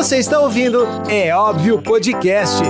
[0.00, 2.62] Você está ouvindo É Óbvio Podcast.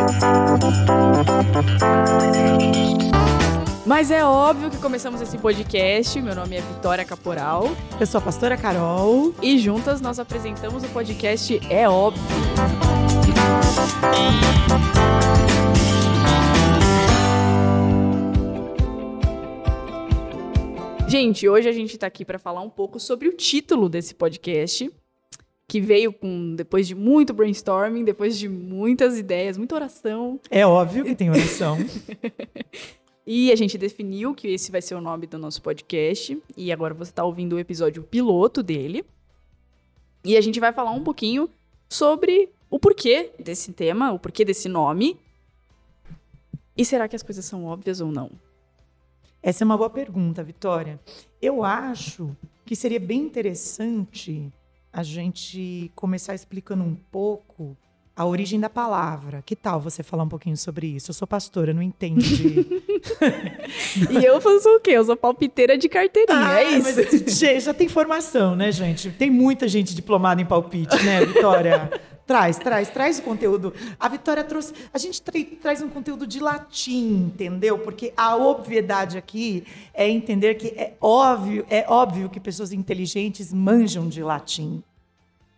[3.86, 6.20] Mas é óbvio que começamos esse podcast.
[6.20, 7.70] Meu nome é Vitória Caporal.
[8.00, 9.32] Eu sou a pastora Carol.
[9.40, 12.20] E juntas nós apresentamos o podcast É Óbvio.
[21.06, 24.90] Gente, hoje a gente está aqui para falar um pouco sobre o título desse podcast,
[25.71, 30.41] que veio com depois de muito brainstorming, depois de muitas ideias, muita oração.
[30.51, 31.78] É óbvio que tem oração.
[33.24, 36.37] e a gente definiu que esse vai ser o nome do nosso podcast.
[36.56, 39.05] E agora você está ouvindo o episódio piloto dele.
[40.25, 41.48] E a gente vai falar um pouquinho
[41.89, 45.20] sobre o porquê desse tema, o porquê desse nome.
[46.77, 48.28] E será que as coisas são óbvias ou não?
[49.41, 50.98] Essa é uma boa pergunta, Vitória.
[51.41, 54.52] Eu acho que seria bem interessante
[54.92, 57.76] a gente começar explicando um pouco
[58.16, 59.42] a origem da palavra.
[59.47, 61.10] Que tal você falar um pouquinho sobre isso?
[61.10, 62.66] Eu sou pastora, não entendo de...
[64.10, 64.91] e eu faço o quê?
[64.91, 67.00] Eu sou palpiteira de carteirinha, ah, é isso?
[67.24, 69.10] Mas, já tem formação, né, gente?
[69.10, 71.91] Tem muita gente diplomada em palpite, né, Vitória?
[72.31, 73.75] Traz, traz, traz o conteúdo.
[73.98, 74.73] A Vitória trouxe.
[74.95, 77.77] A gente tra traz um conteúdo de latim, entendeu?
[77.77, 84.09] Porque a obviedade aqui é entender que é óbvio, é óbvio que pessoas inteligentes manjam
[84.09, 84.81] de latim.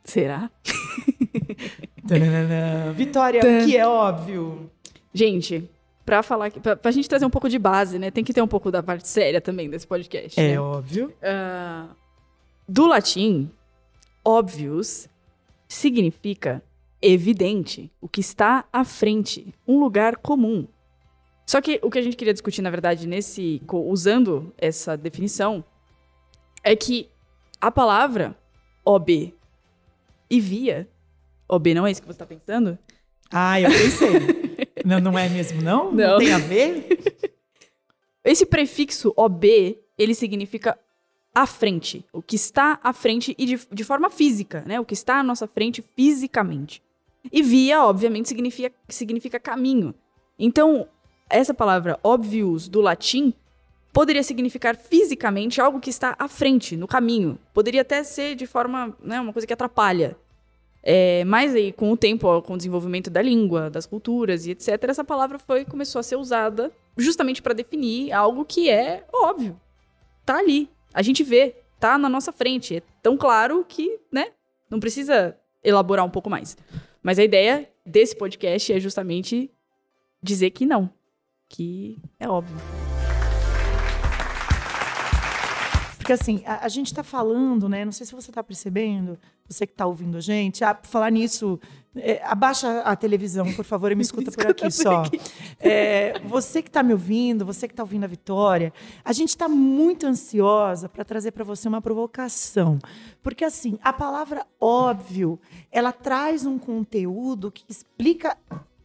[0.03, 0.51] Será?
[2.97, 4.71] Vitória, o que é óbvio?
[5.13, 5.69] Gente,
[6.07, 8.11] para falar para a gente trazer um pouco de base, né?
[8.11, 10.41] Tem que ter um pouco da parte séria também desse podcast.
[10.41, 10.59] É né?
[10.59, 11.13] óbvio.
[11.21, 11.91] Uh,
[12.67, 13.51] do latim,
[14.25, 15.12] óbvios
[15.73, 16.63] significa
[17.01, 20.69] evidente, o que está à frente, um lugar comum.
[21.47, 25.65] Só que o que a gente queria discutir, na verdade, nesse usando essa definição,
[26.63, 27.09] é que
[27.61, 28.37] a palavra
[28.85, 29.35] OB
[30.31, 30.89] e via,
[31.49, 32.79] OB não é isso que você está pensando?
[33.31, 34.11] Ah, eu pensei.
[34.85, 35.91] não, não é mesmo, não?
[35.91, 36.11] não?
[36.13, 36.87] Não tem a ver?
[38.23, 40.79] Esse prefixo OB, ele significa
[41.35, 44.79] à frente, o que está à frente e de, de forma física, né?
[44.79, 46.83] O que está à nossa frente fisicamente.
[47.31, 49.95] E via, obviamente, significa, significa caminho.
[50.39, 50.89] Então,
[51.31, 53.33] essa palavra obvious do latim
[53.93, 57.39] poderia significar fisicamente algo que está à frente, no caminho.
[57.55, 60.17] Poderia até ser de forma, né, uma coisa que atrapalha.
[60.83, 64.83] É, mas aí, com o tempo, com o desenvolvimento da língua, das culturas e etc.,
[64.89, 69.61] essa palavra foi começou a ser usada justamente para definir algo que é óbvio.
[70.27, 72.77] Tá ali, a gente vê, tá na nossa frente.
[72.77, 74.33] É tão claro que, né,
[74.71, 76.57] não precisa elaborar um pouco mais.
[77.03, 79.51] Mas a ideia desse podcast é justamente
[80.23, 80.91] dizer que não,
[81.49, 82.57] que é óbvio.
[86.13, 87.85] Porque assim, a, a gente está falando, né?
[87.85, 89.19] Não sei se você está percebendo,
[89.49, 90.63] você que está ouvindo a gente.
[90.63, 91.59] Ah, falar nisso,
[91.97, 95.03] é, abaixa a televisão, por favor, e me escuta, por aqui por só.
[95.03, 95.19] Aqui.
[95.59, 99.49] É, você que está me ouvindo, você que está ouvindo a Vitória, a gente está
[99.49, 102.79] muito ansiosa para trazer para você uma provocação.
[103.23, 105.41] Porque assim, a palavra óbvio,
[105.71, 108.37] ela traz um conteúdo que explica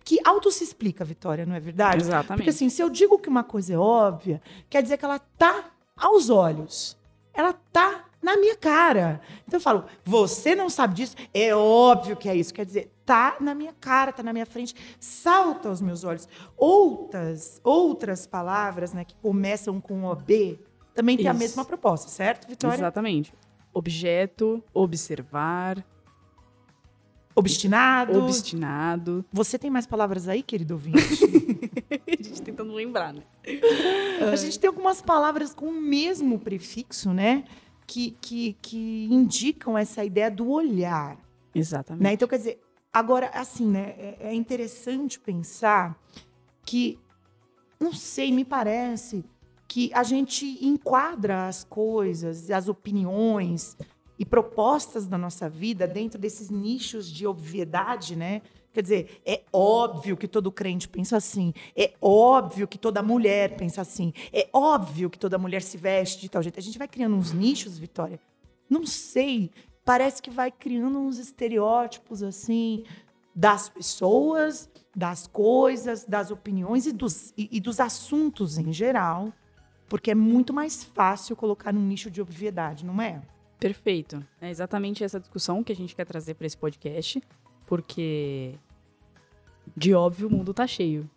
[0.05, 2.03] que auto se explica, Vitória, não é verdade?
[2.03, 2.37] Exatamente.
[2.37, 5.65] Porque assim, se eu digo que uma coisa é óbvia, quer dizer que ela está
[5.97, 6.96] aos olhos
[7.37, 9.21] ela tá na minha cara.
[9.47, 11.15] Então eu falo, você não sabe disso?
[11.31, 12.51] É óbvio que é isso.
[12.51, 16.27] Quer dizer, tá na minha cara, tá na minha frente, salta aos meus olhos.
[16.57, 20.59] Outras, outras palavras, né, que começam com OB,
[20.95, 22.75] também tem a mesma proposta, certo, Vitória?
[22.75, 23.31] Exatamente.
[23.71, 25.85] Objeto, observar,
[27.37, 28.17] Obstinado.
[28.17, 29.23] Obstinado.
[29.31, 30.97] Você tem mais palavras aí, querido ouvinte?
[32.07, 33.21] a gente tentando lembrar, né?
[34.31, 37.43] A gente tem algumas palavras com o mesmo prefixo, né?
[37.85, 41.15] Que, que, que indicam essa ideia do olhar.
[41.53, 42.03] Exatamente.
[42.03, 42.13] Né?
[42.13, 42.59] Então, quer dizer,
[42.91, 43.93] agora, assim, né?
[43.99, 45.95] É, é interessante pensar
[46.65, 46.99] que,
[47.79, 49.23] não sei, me parece
[49.67, 53.77] que a gente enquadra as coisas, as opiniões,
[54.17, 58.41] e propostas da nossa vida dentro desses nichos de obviedade, né?
[58.73, 63.81] Quer dizer, é óbvio que todo crente pensa assim, é óbvio que toda mulher pensa
[63.81, 66.59] assim, é óbvio que toda mulher se veste de tal jeito.
[66.59, 68.19] A gente vai criando uns nichos, Vitória.
[68.69, 69.49] Não sei,
[69.83, 72.83] parece que vai criando uns estereótipos assim
[73.33, 79.31] das pessoas, das coisas, das opiniões e dos, e, e dos assuntos em geral,
[79.87, 83.21] porque é muito mais fácil colocar num nicho de obviedade, não é?
[83.59, 84.23] Perfeito.
[84.39, 87.21] É exatamente essa discussão que a gente quer trazer para esse podcast,
[87.65, 88.53] porque
[89.75, 91.09] de óbvio o mundo tá cheio.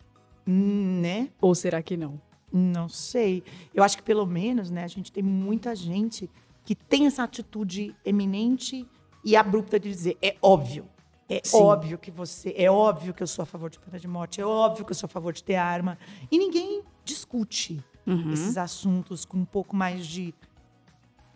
[0.46, 1.28] Hum, né?
[1.40, 2.20] Ou será que não?
[2.52, 3.42] Não sei.
[3.75, 6.28] Eu acho que pelo menos, né, a gente tem muita gente
[6.64, 8.87] que tem essa atitude eminente
[9.25, 10.87] e abrupta de dizer é óbvio.
[11.28, 11.58] É Sim.
[11.58, 12.52] óbvio que você.
[12.56, 14.40] É óbvio que eu sou a favor de pena de morte.
[14.40, 15.96] É óbvio que eu sou a favor de ter arma.
[16.31, 18.32] E ninguém discute Uhum.
[18.32, 20.34] esses assuntos com um pouco mais de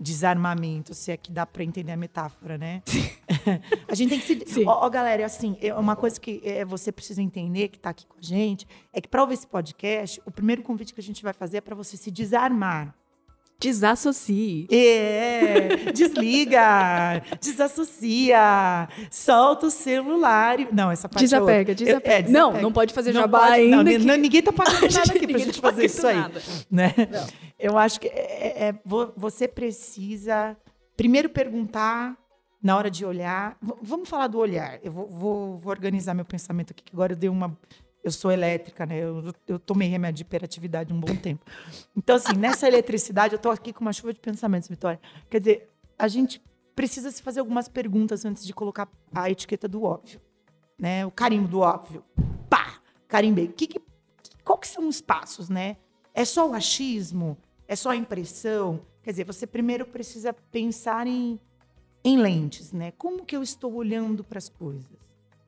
[0.05, 2.83] desarmamento, se é que dá para entender a metáfora, né?
[3.89, 4.65] a gente tem que se.
[4.65, 8.07] Ó, ó, galera, assim, é uma coisa que é, você precisa entender que está aqui
[8.07, 11.23] com a gente é que para ouvir esse podcast, o primeiro convite que a gente
[11.23, 12.95] vai fazer é para você se desarmar.
[13.65, 14.67] Desassocie.
[14.71, 20.61] É, desliga, desassocia, solta o celular.
[20.61, 21.25] e- Não, essa parte é.
[21.25, 22.29] Desapega, Eu- desapega.
[22.29, 22.63] é, Não, desapega.
[22.63, 23.77] não pode fazer Não jabá pode- ainda.
[23.77, 26.17] não, que- não, ninguém tá pagando nada aqui pra gente tá fazer isso aí.
[26.17, 26.43] nada.
[26.71, 26.95] Né?
[27.11, 27.27] Não.
[27.59, 30.57] Eu acho que é- é- vo- você precisa
[30.97, 32.17] primeiro perguntar
[32.63, 33.57] na hora de olhar.
[33.63, 34.79] V- vamos falar do olhar.
[34.83, 37.57] Eu vou, vou- vou organizar meu pensamento aqui, que agora eu dei uma.
[38.05, 38.99] Eu sou elétrica, né?
[38.99, 41.43] Eu, eu tomei remédio de hiperatividade um bom tempo.
[41.97, 45.01] Então, assim, nessa eletricidade, eu tô aqui com uma chuva de pensamentos, Vitória.
[45.31, 46.43] Quer dizer, a gente
[46.75, 50.21] precisa se fazer algumas perguntas antes de colocar a etiqueta do óbvio.
[50.79, 51.07] Né?
[51.07, 52.05] O carimbo do óbvio.
[52.51, 52.79] Pá!
[53.09, 53.49] Carimbei.
[53.49, 53.81] Que, que,
[54.45, 55.79] qual que são os passos, né?
[56.13, 57.39] É só o achismo?
[57.67, 58.85] É só a impressão?
[59.03, 61.41] Quer dizer, você primeiro precisa pensar em,
[62.05, 62.93] em lentes, né?
[62.93, 65.05] Como que eu estou olhando para as coisas?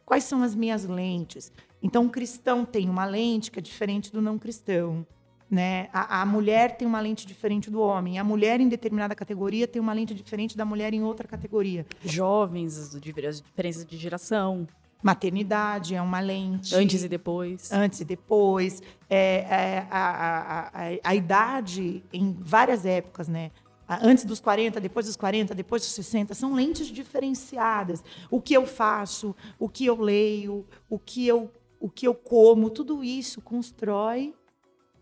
[0.07, 1.53] Quais são as minhas lentes?
[1.83, 5.07] Então, o cristão tem uma lente que é diferente do não cristão.
[5.49, 5.89] Né?
[5.93, 8.19] A, a mulher tem uma lente diferente do homem.
[8.19, 11.87] A mulher em determinada categoria tem uma lente diferente da mulher em outra categoria.
[12.05, 14.67] Jovens, as diferenças de geração,
[15.03, 16.75] Maternidade é uma lente.
[16.75, 17.71] antes e depois.
[17.71, 23.51] antes e depois, é, é, a, a, a, idade em várias épocas, né?
[23.89, 28.03] Antes dos 40, depois dos 40, depois dos 60, são lentes diferenciadas.
[28.29, 32.71] O que eu faço, o que eu leio, o que eu, o que eu como,
[32.71, 34.35] tudo isso constrói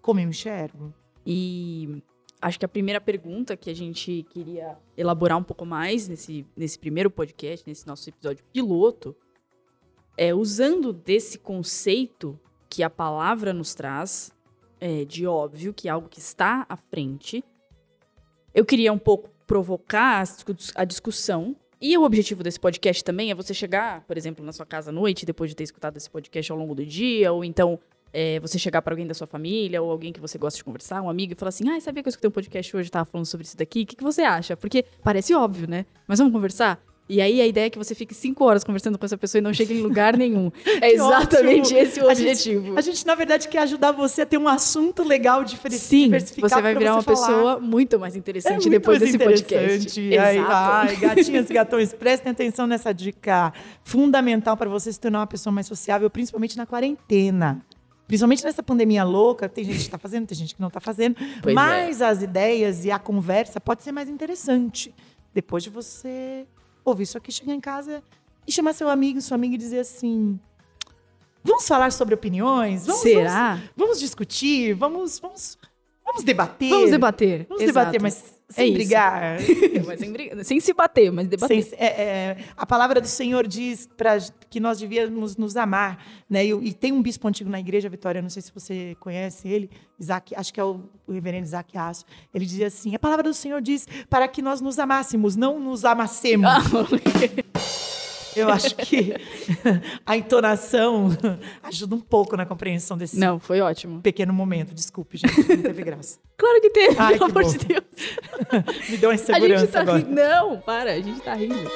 [0.03, 0.93] como eu enxergo.
[1.27, 2.03] E
[2.41, 6.79] acho que a primeira pergunta que a gente queria elaborar um pouco mais nesse, nesse
[6.79, 9.17] primeiro podcast, nesse nosso episódio piloto,
[10.17, 12.39] é usando desse conceito
[12.69, 14.33] que a palavra nos traz,
[14.81, 17.43] é, de óbvio, que é algo que está à frente,
[18.53, 21.57] eu queria um pouco provocar a discu- a discussão.
[21.87, 24.93] E o objetivo desse podcast também é você chegar, por exemplo, na sua casa à
[24.93, 27.79] noite, depois de ter escutado esse podcast ao longo do dia, ou então
[28.11, 31.03] é, você chegar para alguém da sua família ou alguém que você gosta de conversar,
[31.03, 33.27] um amigo, e falar assim: ah, sabia que eu escutei um podcast hoje, tava falando
[33.27, 33.83] sobre isso daqui?
[33.83, 34.57] O que, que você acha?
[34.57, 35.85] Porque parece óbvio, né?
[36.09, 36.83] Mas vamos conversar?
[37.07, 39.43] E aí a ideia é que você fique cinco horas conversando com essa pessoa e
[39.43, 40.51] não chegue em lugar nenhum.
[40.81, 42.79] É exatamente esse o A gente- objetivo.
[42.79, 46.61] A gente, na verdade, quer ajudar você a ter um assunto legal, diferen- Sim, você
[46.63, 47.17] vai virar uma falar.
[47.19, 50.01] pessoa muito mais É interessante muito depois mais desse podcast.
[50.01, 50.19] interessante.
[50.19, 50.53] Ai, Exato.
[50.53, 53.53] ai, gatinhas e gatões, prestem atenção nessa dica
[53.83, 57.61] fundamental para você se tornar uma pessoa mais sociável, principalmente na quarentena.
[58.07, 61.17] Principalmente nessa pandemia louca, tem gente que está fazendo, tem gente que não está fazendo.
[61.43, 61.55] Pois é.
[61.55, 64.95] mas as ideias e a conversa pode ser mais interessante.
[65.35, 66.47] Depois de você
[66.85, 68.03] ouvir isso aqui, chegar em casa
[68.47, 70.39] e chamar seu amigo, sua amiga e dizer assim:
[71.43, 72.87] vamos falar sobre opiniões?
[72.87, 73.55] Vamos, Será?
[73.55, 74.75] Vamos, vamos discutir?
[74.75, 75.59] Vamos, vamos,
[76.05, 76.71] vamos debater?
[76.71, 77.47] Vamos debater.
[77.49, 77.79] Vamos Exato.
[77.79, 78.75] debater, mas sem isso.
[78.75, 79.39] brigar.
[79.87, 81.63] Mas sem, briga- sem se bater, mas debater.
[81.63, 84.17] Sem- é, é, a palavra do Senhor diz pra,
[84.49, 86.03] que nós devíamos nos amar.
[86.29, 86.47] Né?
[86.47, 89.69] E, e tem um bispo antigo na igreja, Vitória, não sei se você conhece ele,
[89.99, 92.05] Isaac, acho que é o, o reverendo Isaac Aço.
[92.33, 95.85] Ele dizia assim: a palavra do Senhor diz para que nós nos amássemos, não nos
[95.85, 96.49] amassemos.
[98.37, 99.15] Eu acho que
[100.05, 101.09] a entonação
[101.63, 104.01] ajuda um pouco na compreensão desse Não, foi ótimo.
[104.01, 104.75] pequeno momento.
[104.75, 106.19] Desculpe, gente, não teve graça.
[106.37, 107.59] Claro que teve, Ai, pelo que amor bom.
[107.59, 107.85] de Deus.
[108.91, 109.99] Me deu uma A gente insegurança tá agora.
[109.99, 110.11] rindo.
[110.11, 111.71] Não, para, a gente tá rindo.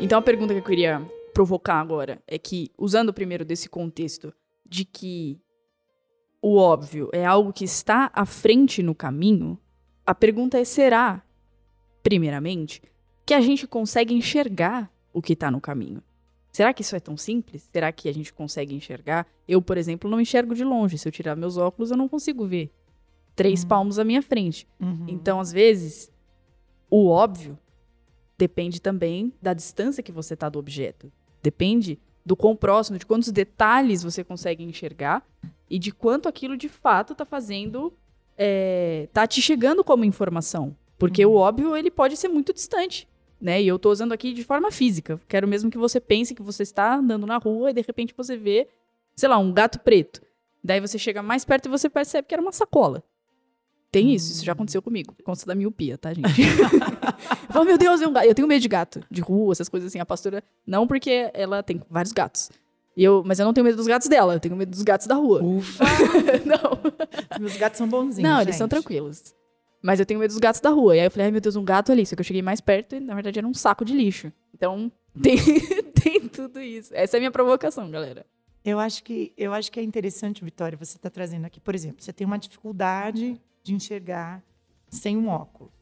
[0.00, 1.02] Então a pergunta que eu queria
[1.32, 4.32] provocar agora é que, usando primeiro desse contexto
[4.68, 5.40] de que
[6.40, 9.58] o óbvio é algo que está à frente no caminho,
[10.06, 11.22] a pergunta é: será,
[12.02, 12.82] primeiramente,
[13.24, 16.02] que a gente consegue enxergar o que está no caminho?
[16.50, 17.68] Será que isso é tão simples?
[17.72, 19.26] Será que a gente consegue enxergar?
[19.48, 20.98] Eu, por exemplo, não enxergo de longe.
[20.98, 22.70] Se eu tirar meus óculos, eu não consigo ver
[23.34, 23.68] três Uhum.
[23.68, 24.68] palmos à minha frente.
[24.78, 25.06] Uhum.
[25.08, 26.12] Então, às vezes,
[26.90, 27.58] o óbvio
[28.36, 31.10] depende também da distância que você está do objeto.
[31.42, 35.26] Depende do quão próximo, de quantos detalhes você consegue enxergar
[35.70, 37.92] e de quanto aquilo de fato está fazendo,
[38.44, 40.76] é, tá te chegando como informação.
[40.98, 43.08] Porque o óbvio, ele pode ser muito distante.
[43.40, 43.62] Né?
[43.62, 45.20] E eu tô usando aqui de forma física.
[45.28, 48.36] Quero mesmo que você pense que você está andando na rua e de repente você
[48.36, 48.68] vê,
[49.14, 50.20] sei lá, um gato preto.
[50.62, 53.04] Daí você chega mais perto e você percebe que era uma sacola.
[53.92, 55.14] Tem isso, isso já aconteceu comigo.
[55.22, 56.26] Consta da miopia, tá, gente?
[56.42, 58.26] eu falo, meu Deus, gato.
[58.26, 60.00] Eu tenho medo de gato, de rua, essas coisas assim.
[60.00, 62.50] A pastora, não porque ela tem vários gatos.
[62.96, 65.06] E eu, mas eu não tenho medo dos gatos dela, eu tenho medo dos gatos
[65.06, 65.42] da rua.
[65.42, 65.84] Ufa!
[66.44, 68.30] não, Meus gatos são bonzinhos.
[68.30, 68.70] não, eles são gente.
[68.70, 69.34] tranquilos.
[69.82, 70.96] Mas eu tenho medo dos gatos da rua.
[70.96, 72.06] E aí eu falei, ai meu Deus, um gato ali.
[72.06, 74.32] Só que eu cheguei mais perto e na verdade era um saco de lixo.
[74.54, 75.36] Então tem,
[75.92, 76.90] tem tudo isso.
[76.94, 78.24] Essa é a minha provocação, galera.
[78.64, 81.96] Eu acho que eu acho que é interessante, Vitória, você está trazendo aqui, por exemplo,
[82.00, 84.40] você tem uma dificuldade de enxergar
[84.88, 85.72] sem um óculos.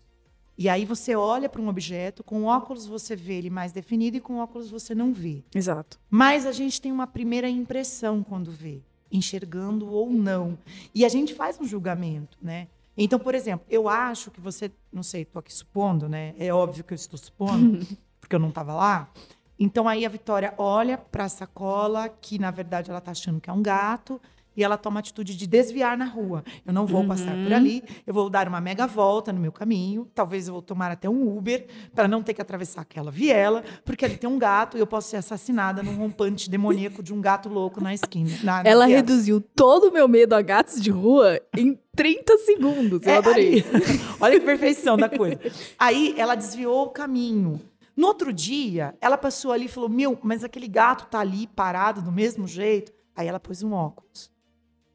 [0.61, 4.21] E aí você olha para um objeto, com óculos você vê ele mais definido e
[4.21, 5.43] com óculos você não vê.
[5.55, 5.99] Exato.
[6.11, 10.59] Mas a gente tem uma primeira impressão quando vê, enxergando ou não.
[10.95, 12.69] E a gente faz um julgamento, né?
[12.95, 16.35] Então, por exemplo, eu acho que você, não sei, estou aqui supondo, né?
[16.39, 17.87] É óbvio que eu estou supondo,
[18.21, 19.11] porque eu não estava lá.
[19.59, 23.49] Então aí a Vitória olha para a sacola, que na verdade ela está achando que
[23.49, 24.21] é um gato,
[24.61, 26.45] e ela toma a atitude de desviar na rua.
[26.67, 27.09] Eu não vou uhum.
[27.09, 30.63] passar por ali, eu vou dar uma mega volta no meu caminho, talvez eu vou
[30.63, 34.39] tomar até um Uber para não ter que atravessar aquela viela, porque ali tem um
[34.39, 38.31] gato e eu posso ser assassinada num rompante demoníaco de um gato louco na esquina.
[38.45, 43.07] Na, ela reduziu todo o meu medo a gatos de rua em 30 segundos.
[43.07, 43.55] Eu é, adorei.
[43.55, 43.65] Aí,
[44.21, 45.41] olha que perfeição da coisa.
[45.79, 47.59] Aí ela desviou o caminho.
[47.97, 52.03] No outro dia, ela passou ali e falou: Meu, mas aquele gato tá ali parado
[52.03, 52.93] do mesmo jeito.
[53.17, 54.30] Aí ela pôs um óculos.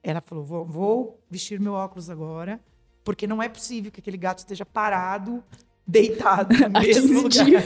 [0.06, 2.60] Ela falou: vou, vou vestir meu óculos agora,
[3.04, 5.44] porque não é possível que aquele gato esteja parado,
[5.86, 7.64] deitado no mesmo lugar.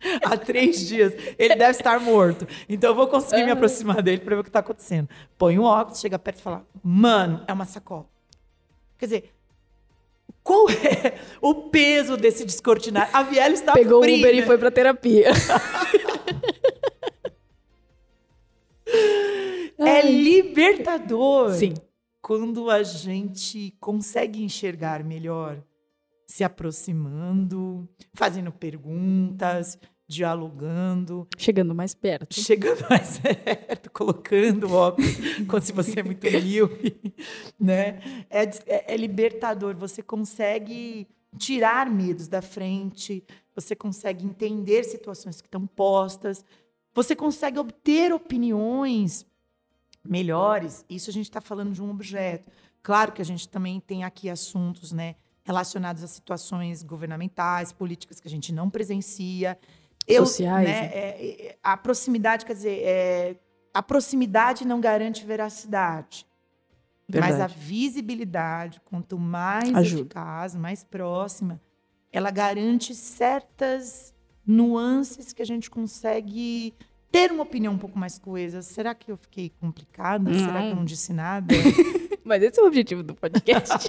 [0.24, 1.12] Há três dias.
[1.36, 2.46] Ele deve estar morto.
[2.68, 5.08] Então eu vou conseguir me aproximar dele para ver o que está acontecendo.
[5.36, 8.06] Põe um óculos, chega perto e fala: Mano, é uma sacola.
[8.96, 9.34] Quer dizer,
[10.42, 13.10] qual é o peso desse descortinar?
[13.12, 15.30] A Viela está Pegou o Uber e foi para terapia.
[20.08, 21.52] Libertador.
[21.52, 21.74] Sim.
[22.20, 25.62] Quando a gente consegue enxergar melhor,
[26.26, 31.28] se aproximando, fazendo perguntas, dialogando.
[31.36, 32.34] Chegando mais perto.
[32.34, 37.14] Chegando mais perto, colocando óculos, como se você é muito humilde,
[37.60, 38.00] né?
[38.30, 43.22] É, é, é, libertador, você consegue tirar medos da frente,
[43.54, 46.44] você consegue entender situações que estão postas,
[46.94, 49.26] você consegue obter opiniões
[50.08, 52.50] melhores, isso a gente está falando de um objeto.
[52.82, 58.28] Claro que a gente também tem aqui assuntos né, relacionados a situações governamentais, políticas que
[58.28, 59.58] a gente não presencia.
[60.06, 60.66] Eu, Sociais.
[60.66, 60.86] Né, né?
[60.92, 63.36] É, é, a proximidade, quer dizer, é,
[63.74, 66.26] a proximidade não garante veracidade.
[67.08, 67.32] Verdade.
[67.32, 70.02] Mas a visibilidade, quanto mais Ajuda.
[70.02, 71.60] eficaz, mais próxima,
[72.12, 74.14] ela garante certas
[74.46, 76.74] nuances que a gente consegue
[77.10, 78.62] ter uma opinião um pouco mais coesa.
[78.62, 80.30] Será que eu fiquei complicada?
[80.30, 80.38] Não.
[80.38, 81.54] Será que eu não disse nada?
[82.24, 83.88] Mas esse é o objetivo do podcast.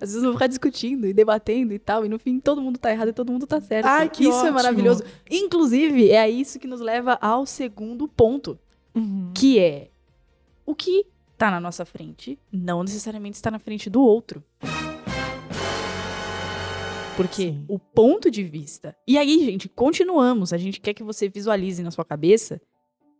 [0.00, 2.92] Às vezes vão ficar discutindo e debatendo e tal, e no fim todo mundo tá
[2.92, 3.86] errado e todo mundo tá certo.
[3.86, 4.48] Ai, que isso ótimo.
[4.48, 5.02] é maravilhoso.
[5.30, 8.58] Inclusive, é isso que nos leva ao segundo ponto,
[8.94, 9.32] uhum.
[9.34, 9.88] que é
[10.64, 14.42] o que tá na nossa frente não necessariamente está na frente do outro.
[17.16, 17.64] Porque Sim.
[17.66, 18.94] o ponto de vista.
[19.06, 20.52] E aí, gente, continuamos.
[20.52, 22.60] A gente quer que você visualize na sua cabeça.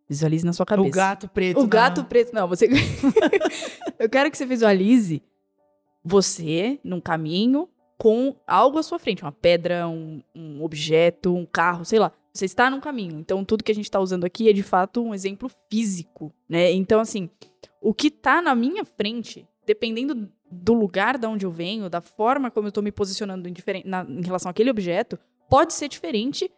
[0.09, 0.89] Visualize na sua cabeça.
[0.89, 1.57] O gato preto.
[1.59, 1.69] O não.
[1.69, 2.33] gato preto.
[2.33, 2.69] Não, você.
[3.99, 5.23] Eu quero que você visualize
[6.05, 9.23] você num caminho com algo à sua frente.
[9.23, 12.13] Uma pedra, um, um objeto, um carro, sei lá.
[12.33, 13.19] Você está num caminho.
[13.19, 16.71] Então, tudo que a gente está usando aqui é de fato um exemplo físico, né?
[16.71, 17.31] Então, assim,
[17.81, 22.51] o que está na minha frente, dependendo do lugar de onde eu venho, da forma
[22.51, 26.51] como eu estou me posicionando em, na, em relação àquele objeto, pode ser diferente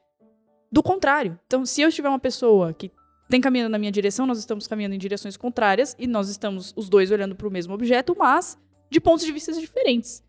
[0.71, 1.39] do contrário.
[1.47, 2.91] Então, se eu tiver uma pessoa que
[3.29, 6.89] tem caminhando na minha direção, nós estamos caminhando em direções contrárias e nós estamos os
[6.89, 8.59] dois olhando para o mesmo objeto, mas
[8.91, 10.23] de pontos de vista diferentes.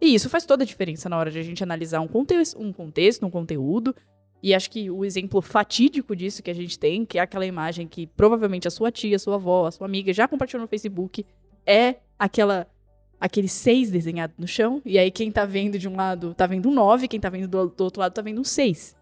[0.00, 2.72] E isso faz toda a diferença na hora de a gente analisar um, conte um
[2.72, 3.94] contexto, um conteúdo.
[4.42, 7.88] E acho que o exemplo fatídico disso que a gente tem, que é aquela imagem
[7.88, 11.24] que provavelmente a sua tia, a sua avó, a sua amiga já compartilhou no Facebook,
[11.66, 12.66] é aquela
[13.20, 16.68] aquele 6 desenhado no chão, e aí quem tá vendo de um lado tá vendo
[16.68, 18.96] um 9, quem tá vendo do, do outro lado tá vendo um 6.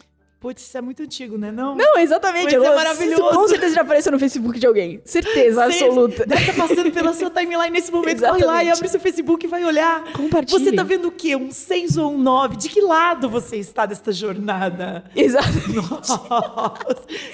[0.45, 1.51] Putz, isso é muito antigo, né?
[1.51, 2.55] Não, não exatamente.
[2.55, 3.23] Isso é maravilhoso.
[3.23, 5.01] Isso com certeza já apareceu no Facebook de alguém.
[5.03, 6.27] Certeza Sim, absoluta.
[6.27, 8.19] Deve estar tá passando pela sua timeline nesse momento.
[8.19, 8.45] Exatamente.
[8.45, 10.13] Vai lá e abre seu Facebook e vai olhar.
[10.13, 10.63] Compartilhe.
[10.63, 11.35] Você tá vendo o quê?
[11.35, 12.57] Um 6 ou um 9?
[12.57, 15.05] De que lado você está desta jornada?
[15.17, 15.77] Exatamente.
[15.77, 16.21] Nossa.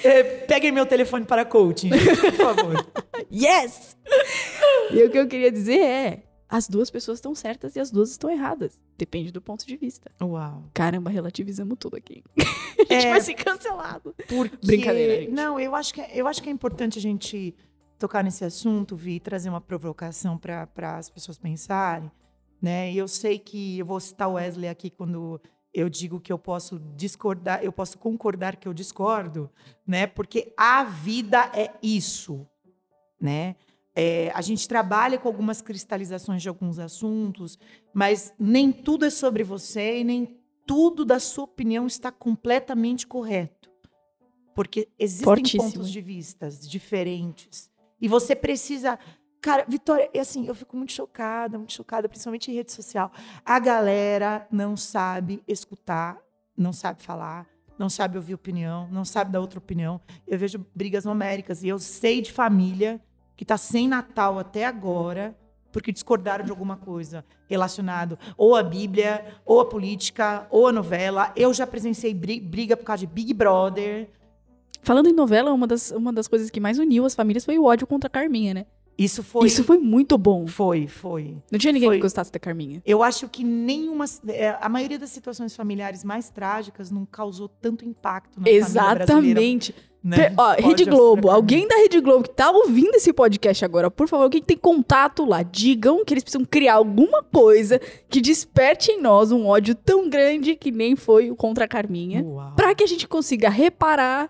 [0.05, 2.85] É, peguem meu telefone para coaching, por favor.
[3.29, 3.97] yes!
[4.89, 8.11] E o que eu queria dizer é as duas pessoas estão certas e as duas
[8.11, 8.77] estão erradas.
[8.97, 10.11] Depende do ponto de vista.
[10.21, 10.65] Uau.
[10.73, 12.21] Caramba, relativizamos tudo aqui.
[12.37, 14.13] a gente é, vai ser cancelado.
[14.27, 14.67] Porque...
[14.67, 15.31] Brincadeira, gente.
[15.31, 17.55] Não, eu acho, que, é, eu acho que é importante a gente
[17.97, 20.67] tocar nesse assunto, vir trazer uma provocação para
[20.97, 22.11] as pessoas pensarem.
[22.61, 22.91] Né?
[22.91, 25.39] E eu sei que eu vou citar o Wesley aqui quando
[25.73, 29.49] eu digo que eu posso discordar, eu posso concordar que eu discordo,
[29.87, 30.05] né?
[30.05, 32.45] Porque a vida é isso,
[33.21, 33.55] né?
[33.93, 37.59] É, a gente trabalha com algumas cristalizações de alguns assuntos,
[37.93, 43.69] mas nem tudo é sobre você e nem tudo da sua opinião está completamente correto.
[44.55, 45.63] Porque existem Fortíssimo.
[45.63, 47.69] pontos de vistas diferentes.
[47.99, 48.97] E você precisa.
[49.41, 53.11] Cara, Vitória, assim, eu fico muito chocada, muito chocada, principalmente em rede social.
[53.43, 56.17] A galera não sabe escutar,
[56.55, 59.99] não sabe falar, não sabe ouvir opinião, não sabe dar outra opinião.
[60.27, 63.01] Eu vejo brigas homéricas e eu sei de família
[63.41, 65.35] que está sem Natal até agora
[65.71, 71.33] porque discordaram de alguma coisa relacionado ou à Bíblia, ou à política, ou à novela.
[71.35, 74.11] Eu já presenciei bri- briga por causa de Big Brother.
[74.83, 77.63] Falando em novela, uma das, uma das coisas que mais uniu as famílias foi o
[77.65, 78.65] ódio contra a Carminha, né?
[79.03, 79.47] Isso foi.
[79.47, 80.45] Isso foi muito bom.
[80.47, 81.37] Foi, foi.
[81.51, 81.97] Não tinha ninguém Foi.
[81.97, 82.81] que gostasse da Carminha.
[82.85, 84.05] Eu acho que nenhuma.
[84.27, 88.49] é, A maioria das situações familiares mais trágicas não causou tanto impacto na.
[88.49, 89.73] Exatamente.
[90.03, 90.33] né?
[90.37, 94.23] Ó, Rede Globo, alguém da Rede Globo que tá ouvindo esse podcast agora, por favor,
[94.23, 97.79] alguém que tem contato lá, digam que eles precisam criar alguma coisa
[98.09, 102.23] que desperte em nós um ódio tão grande que nem foi o contra a Carminha,
[102.23, 102.53] Uau.
[102.55, 104.29] pra que a gente consiga reparar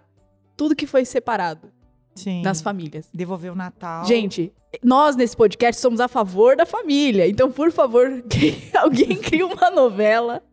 [0.58, 1.70] tudo que foi separado
[2.15, 2.41] Sim.
[2.41, 3.08] nas famílias.
[3.13, 4.06] Devolver o Natal.
[4.06, 4.53] Gente,
[4.84, 7.27] nós nesse podcast somos a favor da família.
[7.27, 10.44] Então, por favor, que alguém crie uma novela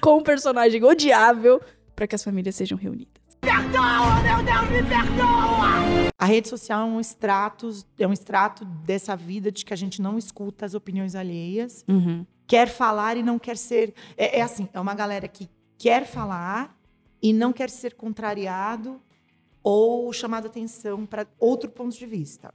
[0.00, 1.60] com um personagem odiável
[1.94, 3.14] para que as famílias sejam reunidas.
[6.18, 10.00] A rede social é um extrato, é um extrato dessa vida de que a gente
[10.02, 11.84] não escuta as opiniões alheias,
[12.46, 13.94] quer falar e não quer ser.
[14.16, 16.76] É, é assim, é uma galera que quer falar
[17.22, 19.00] e não quer ser contrariado
[19.68, 22.54] ou chamado atenção para outro ponto de vista.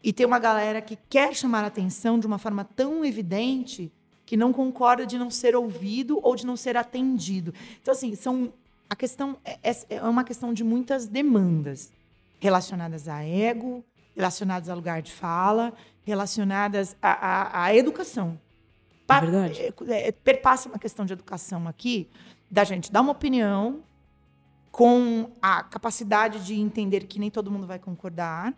[0.00, 3.90] E tem uma galera que quer chamar a atenção de uma forma tão evidente
[4.24, 7.52] que não concorda de não ser ouvido ou de não ser atendido.
[7.82, 8.52] Então, assim, são
[8.88, 11.92] a questão é, é- é uma questão de muitas demandas
[12.38, 13.84] relacionadas a ego,
[14.14, 15.72] relacionadas a lugar de fala,
[16.04, 18.38] relacionadas à, à- à educação.
[19.04, 19.60] Pa- verdade.
[19.88, 22.08] é, é, perpassa uma questão de educação aqui,
[22.48, 23.80] da gente dar uma opinião
[24.76, 28.52] com a capacidade de entender que nem todo mundo vai concordar.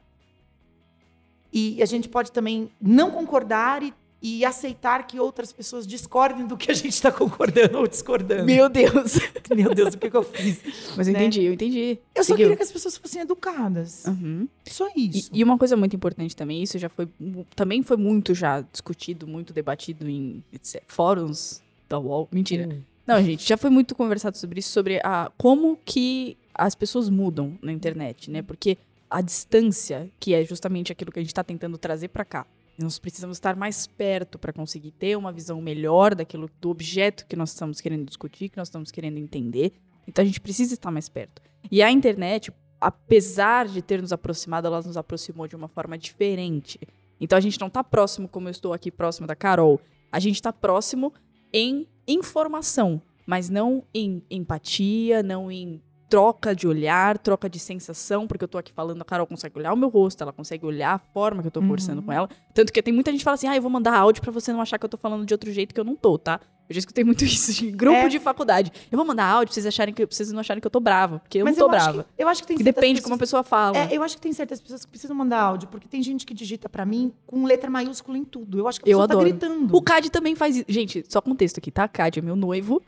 [1.52, 6.56] E a gente pode também não concordar e, e aceitar que outras pessoas discordem do
[6.56, 8.44] que a gente está concordando ou discordando.
[8.46, 9.12] Meu Deus.
[9.54, 10.60] Meu Deus, o que, que eu fiz?
[10.96, 11.20] Mas eu Né?
[11.20, 11.98] entendi, eu entendi.
[12.12, 12.46] Eu só Seguiu.
[12.46, 14.04] queria que as pessoas fossem educadas.
[14.06, 14.48] Uhum.
[14.66, 15.30] Só E, isso.
[15.32, 17.08] e uma coisa muito importante também, isso já foi
[17.54, 22.28] também foi muito já discutido, muito debatido em etc, fóruns da UOL.
[22.32, 22.66] Mentira.
[22.68, 22.82] Hum.
[23.08, 27.58] Não, gente, já foi muito conversado sobre isso, sobre a, como que as pessoas mudam
[27.62, 28.42] na internet, né?
[28.42, 28.76] Porque
[29.08, 32.46] a distância, que é justamente aquilo que a gente está tentando trazer para cá,
[32.78, 37.34] nós precisamos estar mais perto para conseguir ter uma visão melhor daquilo, do objeto que
[37.34, 39.72] nós estamos querendo discutir, que nós estamos querendo entender.
[40.06, 41.40] Então a gente precisa estar mais perto.
[41.70, 46.78] E a internet, apesar de ter nos aproximado, ela nos aproximou de uma forma diferente.
[47.18, 49.80] Então a gente não está próximo como eu estou aqui próximo da Carol.
[50.12, 51.10] A gente está próximo
[51.50, 58.42] em informação, mas não em empatia, não em troca de olhar, troca de sensação, porque
[58.44, 60.98] eu tô aqui falando, a Carol consegue olhar o meu rosto, ela consegue olhar a
[60.98, 61.66] forma que eu tô Uhum.
[61.66, 62.28] conversando com ela.
[62.54, 64.52] Tanto que tem muita gente que fala assim, ah, eu vou mandar áudio pra você
[64.52, 66.40] não achar que eu tô falando de outro jeito que eu não tô, tá?
[66.68, 68.08] Eu já escutei muito isso de grupo É.
[68.08, 68.72] de faculdade.
[68.90, 71.18] Eu vou mandar áudio pra vocês acharem que vocês não acharem que eu tô brava,
[71.18, 72.04] porque eu Mas não tô eu acho brava.
[72.16, 73.76] que- eu acho que tem Que certas depende de como a pessoas- pessoa fala.
[73.78, 76.32] É, eu acho que tem certas pessoas que precisam mandar áudio, porque tem gente que
[76.34, 78.58] digita pra mim com letra maiúscula em tudo.
[78.58, 79.20] Eu acho que a Eu pessoa adoro.
[79.38, 79.76] tá gritando.
[79.76, 80.64] O Cad também faz isso.
[80.68, 81.86] Gente, só contexto aqui, tá?
[81.86, 82.82] Cad é meu noivo.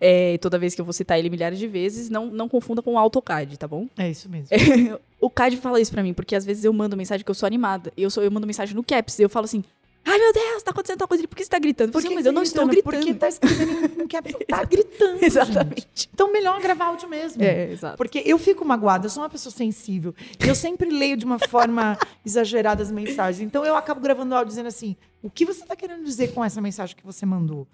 [0.00, 2.94] É, toda vez que eu vou citar ele milhares de vezes, não, não confunda com
[2.94, 3.86] o AutoCAD, tá bom?
[3.96, 4.48] É isso mesmo.
[5.20, 7.46] O Cad fala isso pra mim, porque às vezes eu mando mensagem que eu sou
[7.46, 7.90] animada.
[7.96, 9.64] Eu, sou, eu mando mensagem no Caps, e eu falo assim,
[10.04, 11.26] ai meu Deus, tá acontecendo tal coisa.
[11.26, 11.88] Por que você tá gritando?
[11.88, 12.92] Eu falo, assim, mas eu não estou gritando.
[12.98, 15.12] Porque tá escrevendo em caps, tá gritando.
[15.14, 15.24] gente.
[15.24, 16.10] Exatamente.
[16.12, 17.42] Então, melhor gravar áudio mesmo.
[17.42, 17.96] É, exato.
[17.96, 20.14] Porque eu fico magoada, eu sou uma pessoa sensível.
[20.44, 23.46] E eu sempre leio de uma forma exagerada as mensagens.
[23.46, 26.60] Então eu acabo gravando áudio dizendo assim: o que você está querendo dizer com essa
[26.60, 27.66] mensagem que você mandou?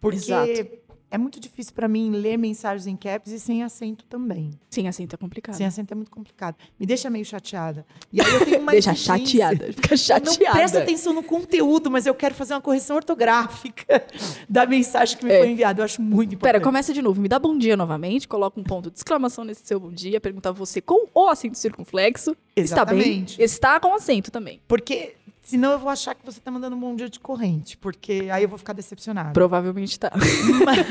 [0.00, 0.79] Porque Exato.
[1.10, 4.50] É muito difícil para mim ler mensagens em caps e sem acento também.
[4.70, 5.56] Sim, assim tá complicado.
[5.56, 6.56] Sem acento é muito complicado.
[6.78, 7.84] Me deixa meio chateada.
[8.12, 9.18] E aí eu tenho uma Deixa exigência.
[9.48, 9.72] chateada.
[9.72, 10.44] Fica Eu chateada.
[10.44, 14.04] não presto atenção no conteúdo, mas eu quero fazer uma correção ortográfica
[14.48, 15.38] da mensagem que me É.
[15.38, 15.80] foi enviada.
[15.80, 16.52] Eu acho muito importante.
[16.52, 17.20] Pera, começa de novo.
[17.20, 18.28] Me dá bom dia novamente.
[18.28, 20.20] Coloca um ponto de exclamação nesse seu bom dia.
[20.20, 22.36] Pergunta você com o acento circunflexo.
[22.54, 22.98] Está bem?
[22.98, 23.42] Exatamente.
[23.42, 24.60] Está com acento também.
[24.68, 25.14] Porque
[25.50, 28.42] senão eu vou achar que você tá mandando um bom dia de corrente, porque aí
[28.44, 29.32] eu vou ficar decepcionada.
[29.32, 30.10] Provavelmente tá.
[30.64, 30.86] Mas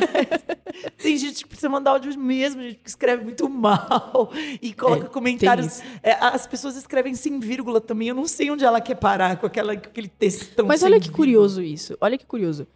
[1.02, 5.10] tem gente que precisa mandar áudio mesmo, gente que escreve muito mal e coloca É,
[5.10, 5.82] comentários.
[6.04, 8.10] É, as pessoas escrevem sem vírgula também.
[8.10, 11.08] Eu não sei onde ela quer parar com, aquela, com aquele textão Mas olha que
[11.08, 11.18] vírgula.
[11.18, 11.98] curioso isso.
[12.02, 12.68] Olha que curioso.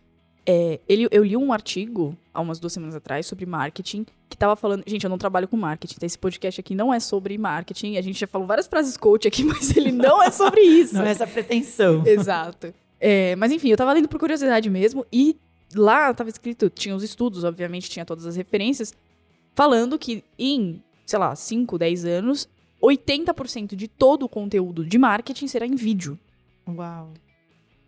[0.45, 4.56] É, ele, eu li um artigo há umas duas semanas atrás sobre marketing que tava
[4.56, 4.84] falando.
[4.86, 7.97] Gente, eu não trabalho com marketing, então esse podcast aqui não é sobre marketing.
[7.97, 10.95] A gente já falou várias frases coach aqui, mas ele não é sobre isso.
[10.95, 12.06] Não é essa pretensão.
[12.06, 12.73] Exato.
[12.99, 15.38] É, mas enfim, eu tava lendo por curiosidade mesmo e
[15.75, 18.93] lá tava escrito, tinha os estudos, obviamente, tinha todas as referências,
[19.56, 22.49] falando que em, sei lá, 5, 10 anos,
[22.82, 26.17] 80% de todo o conteúdo de marketing será em vídeo.
[26.67, 27.12] Uau.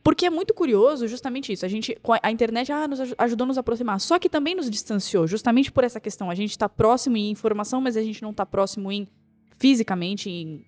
[0.06, 1.66] Porque é muito curioso justamente isso.
[1.66, 4.00] A gente, a, internet, ah, nos aj- ajudou a nos aproximar.
[4.00, 6.30] Só que também nos distanciou, justamente por essa questão.
[6.30, 9.08] A gente tá próximo em informação, mas a gente não tá próximo em
[9.58, 10.64] fisicamente, em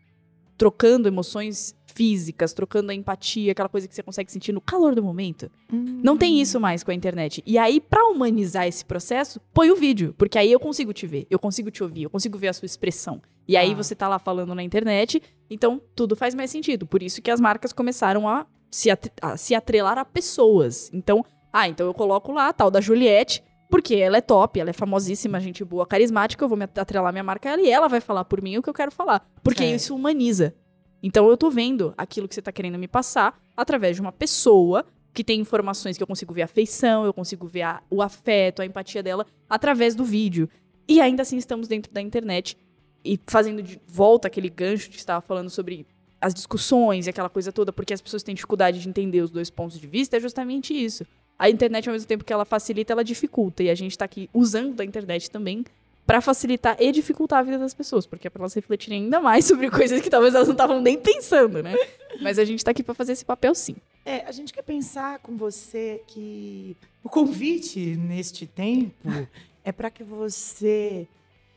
[0.57, 5.01] trocando emoções físicas, trocando a empatia, aquela coisa que você consegue sentir no calor do
[5.03, 5.49] momento.
[5.71, 7.41] Não tem isso mais com a internet.
[7.43, 10.13] E aí, pra humanizar esse processo, põe o vídeo.
[10.15, 12.67] Porque aí eu consigo te ver, eu consigo te ouvir, eu consigo ver a sua
[12.67, 13.19] expressão.
[13.47, 13.75] E aí Ah.
[13.75, 16.85] você tá lá falando na internet, então tudo faz mais sentido.
[16.85, 18.89] Por isso que as marcas começaram a se,
[19.21, 20.91] a se atrelar a pessoas.
[20.93, 24.69] Então, ah, então eu coloco lá a tal da Juliette, porque ela é top, ela
[24.69, 27.87] é famosíssima, gente boa, carismática, eu vou me atrelar minha marca a ela e ela
[27.87, 29.27] vai falar por mim o que eu quero falar.
[29.43, 29.75] Porque Certo.
[29.75, 30.53] isso humaniza.
[31.01, 34.85] Então eu tô vendo aquilo que você tá querendo me passar através de uma pessoa
[35.13, 38.61] que tem informações que eu consigo ver a afeição, eu consigo ver a- o afeto,
[38.61, 40.49] a empatia dela através do vídeo.
[40.87, 42.57] E ainda assim estamos dentro da internet
[43.03, 45.85] e fazendo de volta aquele gancho que estava falando sobre
[46.19, 49.49] as discussões e aquela coisa toda, porque as pessoas têm dificuldade de entender os dois
[49.49, 51.05] pontos de vista, é justamente isso.
[51.37, 53.61] A internet, ao mesmo tempo que ela facilita, ela dificulta.
[53.61, 55.63] E a gente tá aqui usando a internet também
[56.07, 59.43] pra facilitar e dificultar a vida das pessoas, porque é pra elas refletirem ainda mais
[59.45, 61.75] sobre coisas que talvez elas não estavam nem pensando, né?
[62.21, 63.75] Mas a gente tá aqui pra fazer esse papel sim.
[64.05, 69.09] É, a gente quer pensar com você que o convite neste tempo
[69.65, 71.05] é para que você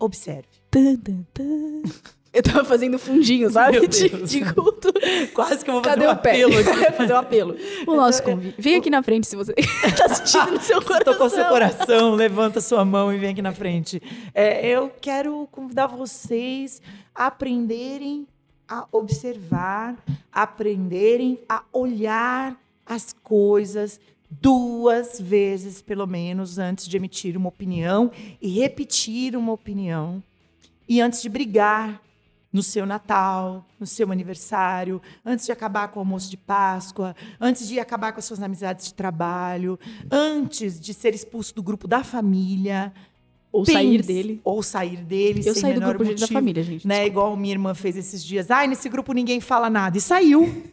[0.00, 0.48] observe.
[0.68, 1.82] Tan, tan, tan.
[2.32, 3.80] Eu tava fazendo fundinho, sabe?
[3.88, 4.92] De, de culto.
[5.34, 6.30] Quase que eu vou fazer Cadê um o pé?
[6.30, 6.92] apelo aqui.
[6.96, 7.56] fazer um apelo.
[7.86, 8.54] O nosso convite.
[8.60, 9.52] Vem aqui na frente se você
[9.98, 11.12] tá sentindo no seu coração.
[11.12, 14.00] Tocou seu coração, levanta sua mão e vem aqui na frente.
[14.32, 16.80] É, eu quero convidar vocês
[17.14, 18.26] a aprenderem
[18.68, 19.96] a observar,
[20.30, 23.98] aprenderem a olhar as coisas
[24.30, 30.22] duas vezes, pelo menos, antes de emitir uma opinião e repetir uma opinião.
[30.88, 32.00] E antes de brigar
[32.52, 37.68] no seu Natal, no seu aniversário, antes de acabar com o almoço de Páscoa, antes
[37.68, 39.78] de acabar com as suas amizades de trabalho,
[40.10, 42.92] antes de ser expulso do grupo da família.
[43.52, 44.40] Ou pense- sair dele.
[44.44, 45.42] Ou sair dele.
[45.44, 46.86] Eu saí do grupo de- da motivo, família, gente.
[46.86, 47.06] Né?
[47.06, 48.50] Igual minha irmã fez esses dias.
[48.50, 49.96] Ai, nesse grupo ninguém fala nada.
[49.98, 50.64] E saiu.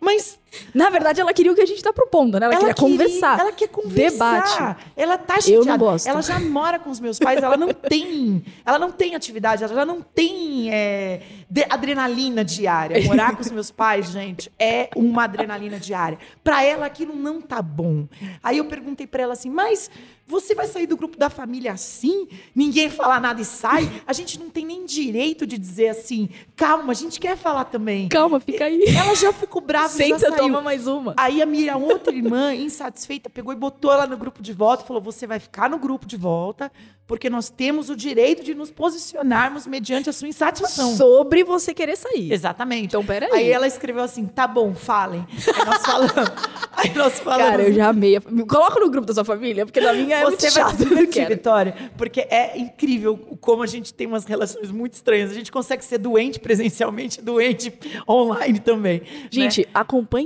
[0.00, 0.38] Mas
[0.72, 2.46] Na verdade, ela queria o que a gente tá propondo, né?
[2.46, 3.38] Ela, queria conversar.
[3.38, 4.42] Ela quer conversar.
[4.42, 4.80] Debate.
[4.96, 5.64] Ela tá Eu chateada.
[5.66, 6.06] não gosto.
[6.06, 7.42] Ela já mora com os meus pais.
[7.42, 8.42] Ela não tem.
[8.64, 9.64] Ela não tem atividade.
[9.64, 13.02] Ela já não tem é, de- adrenalina diária.
[13.04, 16.18] Morar com os meus pais, gente, é uma adrenalina diária.
[16.42, 18.06] Pra ela, aquilo não tá bom.
[18.42, 19.90] Aí eu perguntei pra ela assim, mas
[20.26, 22.26] você vai sair do grupo da família assim?
[22.54, 23.90] Ninguém fala nada e sai?
[24.06, 28.08] A gente não tem nem direito de dizer assim, calma, a gente quer falar também.
[28.08, 28.82] Calma, fica aí.
[28.96, 30.45] Ela já ficou brava e já Senta, saiu.
[30.46, 31.14] Toma mais uma.
[31.16, 34.86] Aí a minha outra irmã, insatisfeita, pegou e botou ela no grupo de volta e
[34.86, 36.70] falou: você vai ficar no grupo de volta,
[37.06, 40.96] porque nós temos o direito de nos posicionarmos mediante a sua insatisfação.
[40.96, 42.32] Sobre você querer sair.
[42.32, 42.86] Exatamente.
[42.86, 43.30] Então, peraí.
[43.32, 45.26] Aí ela escreveu assim: tá bom, falem.
[45.54, 46.32] Aí nós falamos.
[46.76, 47.50] Aí nós falamos.
[47.50, 48.20] Cara, eu já amei.
[48.46, 50.76] Coloca no grupo da sua família, porque na minha é muito Você vai chato.
[50.76, 51.28] divertir, quero.
[51.34, 55.30] Vitória, porque é incrível como a gente tem umas relações muito estranhas.
[55.30, 57.72] A gente consegue ser doente presencialmente, doente
[58.06, 59.00] online também.
[59.00, 59.06] né?
[59.30, 59.66] Gente,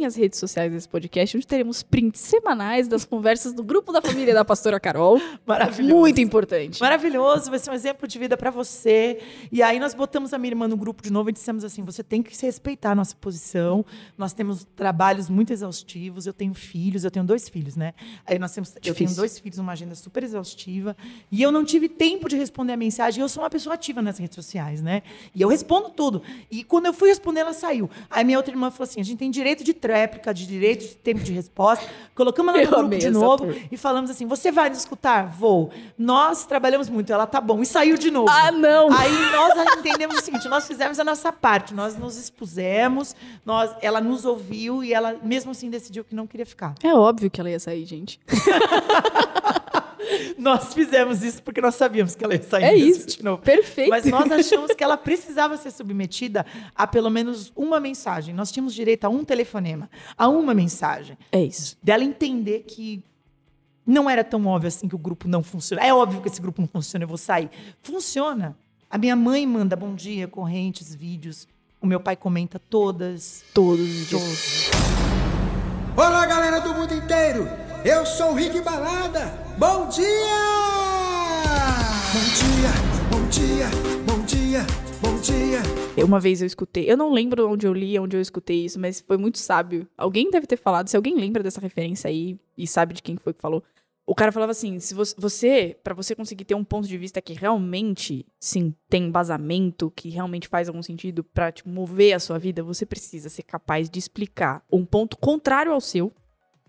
[0.00, 4.00] acompanhe as redes sociais desse podcast, onde teremos prints semanais das conversas do grupo da
[4.00, 5.20] família da pastora Carol.
[5.46, 5.94] Maravilhoso.
[5.94, 6.80] Muito importante.
[6.80, 9.20] Maravilhoso, vai ser um exemplo de vida pra você.
[9.52, 12.02] E aí nós botamos a minha irmã no grupo de novo e dissemos assim: você
[12.02, 13.84] tem que se respeitar a nossa posição.
[14.16, 16.26] Nós temos trabalhos muito exaustivos.
[16.26, 17.92] Eu tenho filhos, eu tenho dois filhos, né?
[18.26, 19.16] Aí nós temos, eu tenho Difícil.
[19.16, 20.96] dois filhos, uma agenda super exaustiva.
[21.30, 23.20] E eu não tive tempo de responder a mensagem.
[23.20, 25.02] Eu sou uma pessoa ativa nas redes sociais, né?
[25.34, 26.22] E eu respondo tudo.
[26.50, 27.90] E quando eu fui responder, ela saiu.
[28.08, 30.94] Aí minha outra irmã falou assim: a gente tem direito de tréplica, de direito de
[30.94, 31.84] tempo de resposta.
[32.14, 33.54] Colocamos ela Eu no grupo de novo turma.
[33.72, 35.26] e falamos assim: você vai nos escutar?
[35.26, 35.70] Vou.
[35.98, 37.12] Nós trabalhamos muito.
[37.12, 37.60] Ela tá bom.
[37.60, 38.28] E saiu de novo.
[38.30, 38.92] Ah, não!
[38.92, 44.00] Aí nós entendemos o seguinte: nós fizemos a nossa parte, nós nos expusemos, nós, ela
[44.00, 46.74] nos ouviu e ela, mesmo assim, decidiu que não queria ficar.
[46.82, 48.20] É óbvio que ela ia sair, gente.
[50.38, 53.06] Nós fizemos isso porque nós sabíamos que ela ia sair É isso.
[53.06, 53.42] de novo.
[53.42, 53.90] Perfeito.
[53.90, 58.34] Mas nós achamos que ela precisava ser submetida a pelo menos uma mensagem.
[58.34, 61.16] Nós tínhamos direito a um telefonema, a uma mensagem.
[61.30, 61.76] É isso.
[61.82, 63.02] Dela entender que
[63.86, 65.82] não era tão óbvio assim que o grupo não funciona.
[65.84, 67.50] É óbvio que esse grupo não funciona, eu vou sair.
[67.82, 68.56] Funciona.
[68.88, 71.46] A minha mãe manda bom dia, correntes, vídeos.
[71.80, 73.44] O meu pai comenta todas.
[73.54, 74.10] Todos os dias.
[74.10, 74.70] Todos.
[75.96, 77.69] Olá, galera do mundo inteiro!
[77.82, 79.26] Eu sou o Rick Balada.
[79.56, 80.04] Bom dia!
[82.12, 82.70] Bom dia,
[83.10, 83.66] bom dia,
[84.04, 84.66] bom dia,
[85.00, 86.04] bom dia.
[86.04, 89.00] Uma vez eu escutei, eu não lembro onde eu li, onde eu escutei isso, mas
[89.00, 89.88] foi muito sábio.
[89.96, 93.32] Alguém deve ter falado, se alguém lembra dessa referência aí e sabe de quem foi
[93.32, 93.62] que falou.
[94.06, 97.32] O cara falava assim: se você, para você conseguir ter um ponto de vista que
[97.32, 102.62] realmente, sim, tem embasamento, que realmente faz algum sentido para te mover a sua vida,
[102.62, 106.12] você precisa ser capaz de explicar um ponto contrário ao seu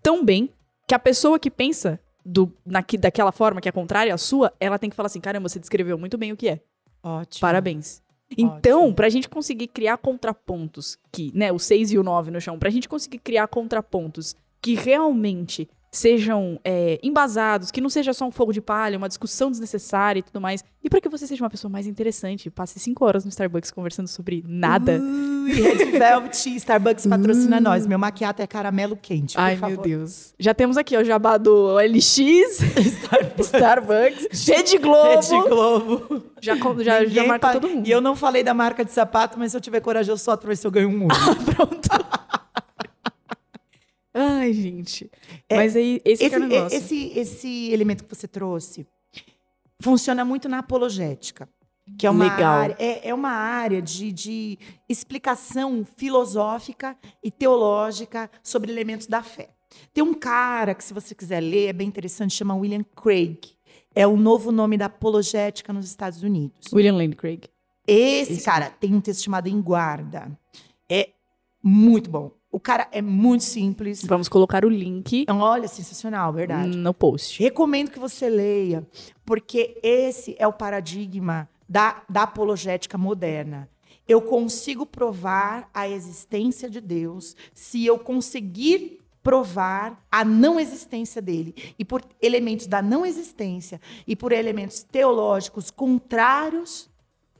[0.02, 0.50] tão bem
[0.86, 4.78] que a pessoa que pensa do, naqui, daquela forma que é contrária à sua, ela
[4.78, 6.60] tem que falar assim: caramba, você descreveu muito bem o que é.
[7.02, 7.40] Ótimo.
[7.40, 8.02] Parabéns.
[8.36, 8.94] Então, Ótimo.
[8.94, 12.70] pra gente conseguir criar contrapontos que, né, o 6 e o 9 no chão, pra
[12.70, 18.50] gente conseguir criar contrapontos que realmente sejam é, embasados, que não seja só um fogo
[18.52, 21.70] de palha, uma discussão desnecessária e tudo mais, e pra que você seja uma pessoa
[21.70, 24.98] mais interessante, passe cinco horas no Starbucks conversando sobre nada.
[25.00, 27.86] Ui, Red Velvet, Starbucks patrocina nós.
[27.86, 29.74] Meu maquiato é caramelo quente, Ai, favor.
[29.74, 30.32] meu Deus.
[30.38, 32.58] Já temos aqui o jabá do LX,
[33.38, 35.08] Starbucks, Rede Globo.
[35.08, 36.24] Rede Globo.
[36.40, 37.86] Já, já, já marca pa- todo mundo.
[37.86, 39.80] E eu não falei da marca de sapato, mas se eu tiver
[40.40, 41.14] pra ver se eu ganho um mundo.
[41.54, 41.88] Pronto.
[44.14, 45.10] Ai, gente.
[45.48, 46.78] É, Mas aí, esse, que é esse, o negócio.
[46.78, 48.86] esse, esse elemento que você trouxe
[49.80, 51.48] funciona muito na apologética.
[51.98, 52.58] Que é uma Legal.
[52.58, 59.50] área, é, é uma área de, de explicação filosófica e teológica sobre elementos da fé.
[59.92, 63.56] Tem um cara que, se você quiser ler, é bem interessante, chama William Craig.
[63.94, 66.72] É o novo nome da apologética nos Estados Unidos.
[66.72, 67.48] William Lane Craig.
[67.86, 70.30] Esse Esse cara tem um texto chamado Em Guarda.
[70.88, 71.10] É
[71.62, 72.30] muito bom.
[72.52, 74.04] O cara é muito simples.
[74.04, 76.76] Vamos colocar o link Olha, sensacional, verdade.
[76.76, 77.42] no post.
[77.42, 78.86] Recomendo que você leia,
[79.24, 83.70] porque esse é o paradigma da, da apologética moderna.
[84.06, 91.54] Eu consigo provar a existência de Deus se eu conseguir provar a não existência dele.
[91.78, 96.90] E por elementos da não existência e por elementos teológicos contrários,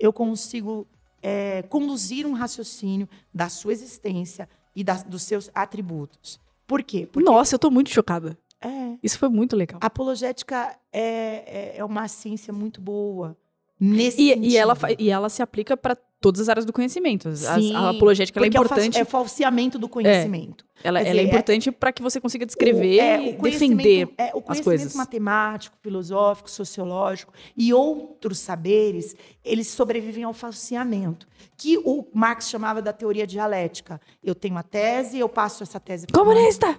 [0.00, 0.86] eu consigo
[1.20, 6.40] é, conduzir um raciocínio da sua existência e das- dos seus atributos.
[6.66, 7.06] Por quê?
[7.10, 8.38] Porque Nossa, eu tô muito chocada.
[8.60, 9.78] é, Isso foi muito legal.
[9.82, 13.36] a apologética é, é, é uma ciência muito boa
[13.78, 14.44] nesse E, sentido.
[14.46, 17.28] e, ela, e ela se aplica pra todas as áreas do conhecimento.
[17.28, 18.98] As- as- Sim, a apologética é o importante.
[18.98, 20.64] É o falseamento do conhecimento.
[20.84, 23.36] ela, quer ela é dizer, é- importante pra que você consiga descrever O- é, e
[23.38, 24.08] o defender.
[24.16, 24.94] é, o as conhecimento coisas.
[24.94, 32.92] matemático, filosófico, sociológico e outros saberes, eles sobrevivem ao falseamento, que o Marx chamava da
[32.92, 34.00] teoria dialética.
[34.24, 36.78] Eu tenho a tese, eu passo essa tese pra Comunista!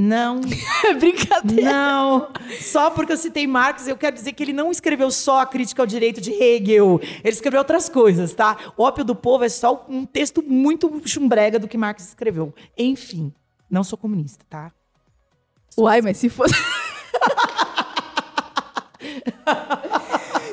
[0.00, 0.40] Não,
[1.00, 1.72] Brincadeira.
[1.72, 2.28] Não,
[2.60, 5.82] só porque eu citei Marx, eu quero dizer que ele não escreveu só a crítica
[5.82, 8.56] ao direito de Hegel, ele escreveu outras coisas, tá?
[8.76, 12.54] O Ópio do Povo é só um texto muito chumbrega do que Marx escreveu.
[12.78, 13.34] Enfim,
[13.68, 14.70] não sou comunista, tá?
[15.76, 16.54] Uai, mas se fosse.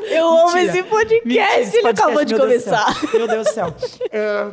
[0.10, 0.72] Eu amo Mentira.
[0.72, 2.86] esse podcast, Mentira, ele podcast, acabou de começar.
[3.14, 3.76] Meu Deus do céu.
[4.12, 4.52] É,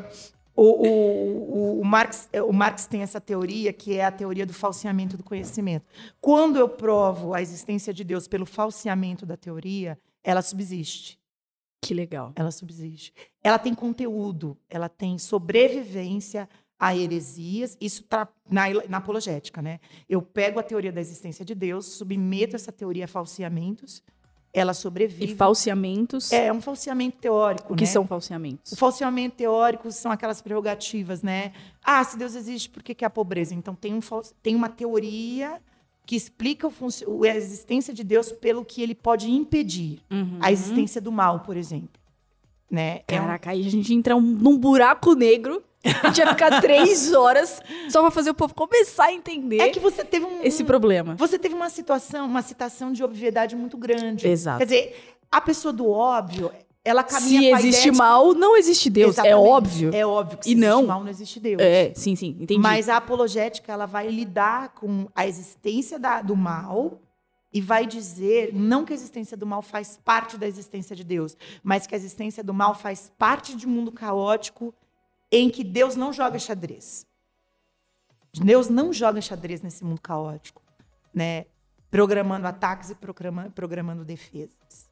[0.55, 5.17] o, o, o, Marx, o Marx tem essa teoria que é a teoria do falseamento
[5.17, 5.87] do conhecimento.
[6.21, 11.19] Quando eu provo a existência de Deus pelo falseamento da teoria, ela subsiste.
[11.85, 12.33] Que legal.
[12.37, 13.13] ela subsiste.
[13.43, 19.79] Ela tem conteúdo, ela tem sobrevivência a heresias, isso tá na, na apologética, né?
[20.09, 24.03] Eu pego a teoria da existência de Deus, submeto essa teoria a falseamentos,
[24.53, 25.33] ela sobrevive.
[25.33, 26.31] E falseamentos.
[26.33, 27.91] É um falseamento teórico, o que né?
[27.91, 28.73] são falseamentos?
[28.73, 31.53] O falseamento teórico são aquelas prerrogativas, né?
[31.83, 33.55] Ah, se Deus existe, por que, que há pobreza?
[33.55, 34.01] Então tem, um,
[34.43, 35.61] tem uma teoria
[36.05, 36.69] que explica
[37.07, 40.01] o a existência de Deus pelo que ele pode impedir.
[40.11, 40.39] Uhum.
[40.41, 42.01] A existência do mal, por exemplo.
[42.71, 43.03] Né?
[43.09, 45.63] É um- Caraca, aí a gente entra um- num buraco negro.
[46.03, 49.69] A gente vai ficar três horas só pra fazer o povo começar a entender É
[49.71, 51.15] que você teve um, esse um- problema.
[51.17, 54.27] Você teve uma situação, uma citação de obviedade muito grande.
[54.29, 54.59] Exato.
[54.59, 56.53] Quer dizer, a pessoa do óbvio,
[56.85, 59.19] ela caminha Se existe de- mal, não existe Deus.
[59.19, 59.49] É Exatamente.
[59.49, 59.91] óbvio.
[59.95, 60.71] É óbvio que E se não.
[60.79, 61.61] existe mal, não existe Deus.
[61.61, 62.61] É, sim, sim, entendi.
[62.61, 67.01] Mas a apologética, ela vai lidar com a existência da- do mal
[67.53, 71.37] e vai dizer, não que a existência do mal faz parte da existência de Deus,
[71.63, 74.73] mas que a existência do mal faz parte de um mundo caótico
[75.33, 77.07] em que Deus não joga xadrez.
[78.35, 80.63] Deus não joga xadrez nesse mundo caótico,
[81.13, 81.47] né?
[81.91, 84.91] Programando ataques e programa- programando defesas.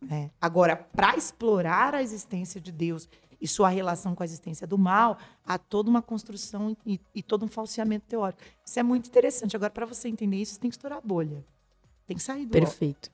[0.00, 0.30] né?
[0.40, 3.08] Agora, para explorar a existência de Deus
[3.40, 7.44] e sua relação com a existência do mal, há toda uma construção e, e todo
[7.44, 8.42] um falseamento teórico.
[8.64, 9.56] Isso é muito interessante.
[9.56, 11.44] Agora, para você entender isso, tem que estourar a bolha.
[12.06, 12.60] Tem que sair do óbvio.
[12.60, 13.10] Perfeito.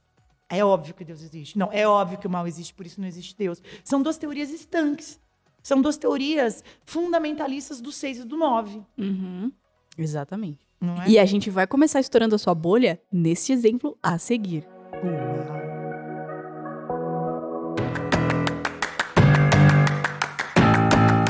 [0.49, 1.57] É óbvio que Deus existe.
[1.59, 3.63] Não, é óbvio que o mal existe, por isso não existe Deus.
[3.85, 5.19] São duas teorias estanques.
[5.62, 8.83] São duas teorias fundamentalistas do 6 e do 9.
[8.99, 9.53] Uhum.
[9.96, 10.66] Exatamente.
[11.07, 11.11] É?
[11.11, 14.66] E a gente vai começar estourando a sua bolha neste exemplo a seguir.
[15.05, 15.61] Uau.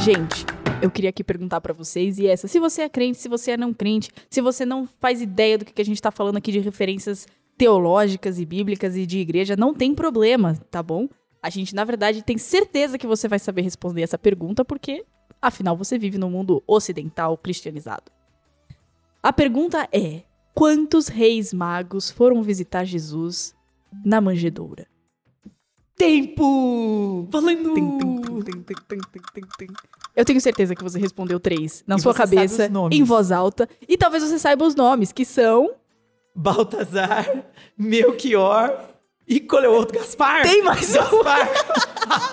[0.02, 0.46] Gente,
[0.80, 3.56] eu queria aqui perguntar pra vocês e essa, se você é crente, se você é
[3.58, 6.50] não crente, se você não faz ideia do que que a gente tá falando aqui
[6.50, 7.26] de referências
[7.58, 11.06] teológicas e bíblicas e de igreja, não tem problema, tá bom?
[11.42, 15.04] A gente, na verdade, tem certeza que você vai saber responder essa pergunta, porque,
[15.40, 18.12] afinal, você vive no mundo ocidental cristianizado.
[19.22, 20.22] A pergunta é:
[20.54, 23.54] quantos reis magos foram visitar Jesus
[24.04, 24.86] na manjedoura?
[25.96, 27.26] Tempo!
[27.30, 27.74] Valendo!
[27.74, 28.98] Tem, tem,
[29.58, 29.68] tem,
[30.16, 33.68] Eu tenho certeza que você respondeu três na e sua cabeça, em voz alta.
[33.88, 35.74] E talvez você saiba os nomes, que são.
[36.34, 37.44] Baltazar,
[37.76, 38.90] Melchior
[39.30, 39.96] e qual é o outro?
[39.96, 40.42] Gaspar!
[40.42, 40.94] Tem mais um?
[40.94, 41.48] Gaspar!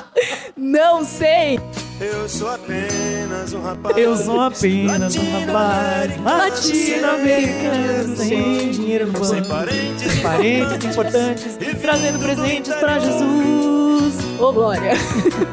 [0.58, 1.60] Não sei!
[2.02, 3.96] Eu sou apenas um rapaz.
[3.96, 9.50] Eu sou apenas um rapaz latino-americano sem dinheiro no Sem banco.
[9.50, 10.20] parentes.
[10.22, 14.16] Parentes importantes trazendo presentes pra Jesus.
[14.40, 14.94] Ô, Glória!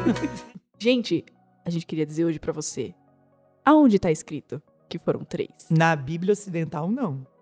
[0.79, 1.23] gente,
[1.63, 2.95] a gente queria dizer hoje pra você:
[3.63, 5.49] aonde tá escrito que foram três?
[5.69, 7.34] Na Bíblia Ocidental, não.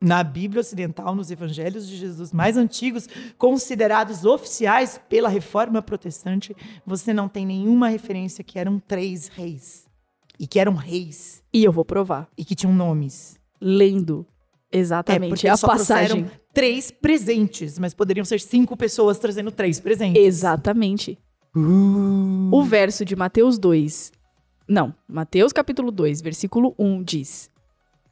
[0.00, 6.54] Na Bíblia Ocidental, nos evangelhos de Jesus mais antigos, considerados oficiais pela reforma protestante,
[6.86, 9.86] você não tem nenhuma referência que eram três reis.
[10.38, 11.42] E que eram reis.
[11.52, 12.28] E eu vou provar.
[12.36, 13.38] E que tinham nomes.
[13.58, 14.26] Lendo
[14.70, 16.30] É, exatamente porque a eles só passagem.
[16.52, 20.22] três presentes, mas poderiam ser cinco pessoas trazendo três presentes.
[20.22, 21.18] Exatamente.
[21.56, 22.50] Uh.
[22.52, 24.12] O verso de Mateus 2.
[24.68, 27.50] Não, Mateus capítulo 2, versículo 1 diz: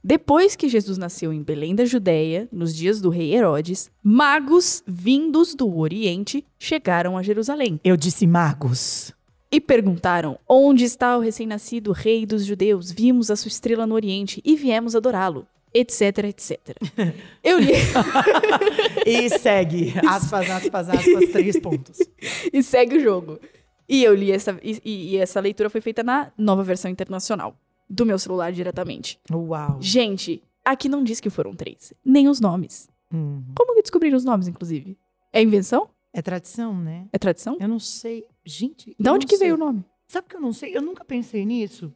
[0.07, 5.55] Depois que Jesus nasceu em Belém da Judéia, nos dias do rei Herodes, magos vindos
[5.55, 9.13] do Oriente chegaram a Jerusalém Eu disse magos.
[9.51, 12.91] e perguntaram: Onde está o recém-nascido rei dos judeus?
[12.93, 15.47] Vimos a sua estrela no Oriente e viemos adorá-lo.
[15.73, 16.61] Etc, etc.
[17.43, 17.73] Eu li
[19.07, 19.93] E segue.
[20.07, 21.99] Aspas, aspas, aspas, três pontos.
[22.53, 23.41] e segue o jogo.
[23.89, 24.59] E eu li essa.
[24.63, 27.57] E, e- e essa leitura foi feita na nova versão internacional.
[27.89, 29.19] Do meu celular diretamente.
[29.31, 29.81] Uau.
[29.81, 31.93] Gente, aqui não diz que foram três.
[32.05, 32.89] Nem os nomes.
[33.13, 33.45] Hum.
[33.57, 34.99] Como que descobriram os nomes, inclusive?
[35.33, 35.89] É invenção?
[36.13, 37.09] É tradição, né?
[37.13, 37.57] É tradição?
[37.61, 38.25] Eu não sei.
[38.45, 38.95] Gente.
[38.99, 39.47] Da eu onde que sei.
[39.47, 39.85] veio o nome?
[40.07, 40.77] Sabe que eu não sei?
[40.77, 41.93] Eu nunca pensei nisso.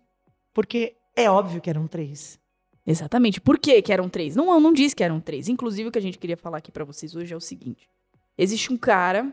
[0.52, 2.38] Porque é óbvio que eram três.
[2.86, 3.40] Exatamente.
[3.40, 4.34] Por que que eram três?
[4.34, 5.48] Não, não diz que eram três.
[5.48, 7.88] Inclusive, o que a gente queria falar aqui pra vocês hoje é o seguinte.
[8.36, 9.32] Existe um cara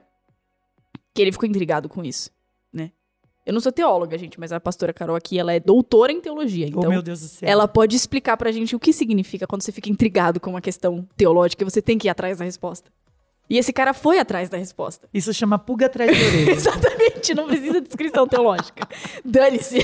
[1.14, 2.30] que ele ficou intrigado com isso?
[3.46, 6.66] Eu não sou teóloga, gente, mas a pastora Carol aqui, ela é doutora em teologia.
[6.66, 7.48] oh, Então, meu Deus do céu.
[7.48, 11.08] ela pode explicar pra gente o que significa quando você fica intrigado com uma questão
[11.16, 12.90] teológica e você tem que ir atrás da resposta.
[13.48, 15.08] E esse cara foi atrás da resposta.
[15.14, 16.52] Isso chama pulga atrás de orelha.
[16.52, 18.88] Exatamente, não precisa de descrição teológica.
[19.24, 19.78] Dane-se.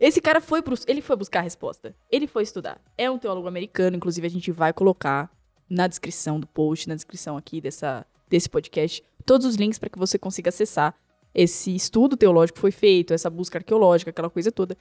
[0.00, 1.94] Esse cara foi, pro, ele foi buscar a resposta.
[2.10, 2.80] Ele foi estudar.
[2.98, 5.30] É um teólogo americano, inclusive a gente vai colocar
[5.70, 9.98] na descrição do post, na descrição aqui dessa, desse podcast, todos os links para que
[9.98, 10.92] você consiga acessar
[11.34, 14.76] esse estudo teológico foi feito, essa busca arqueológica, aquela coisa toda.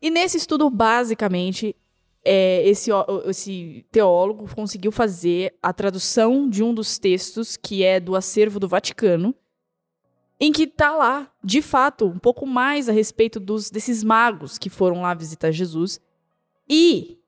[0.00, 1.74] E nesse estudo, basicamente,
[2.24, 2.90] é, esse,
[3.26, 8.68] esse teólogo conseguiu fazer a tradução de um dos textos que é do acervo do
[8.68, 9.34] Vaticano,
[10.40, 14.70] em que tá lá, de fato, um pouco mais a respeito dos desses magos que
[14.70, 16.00] foram lá visitar Jesus.
[16.68, 17.18] E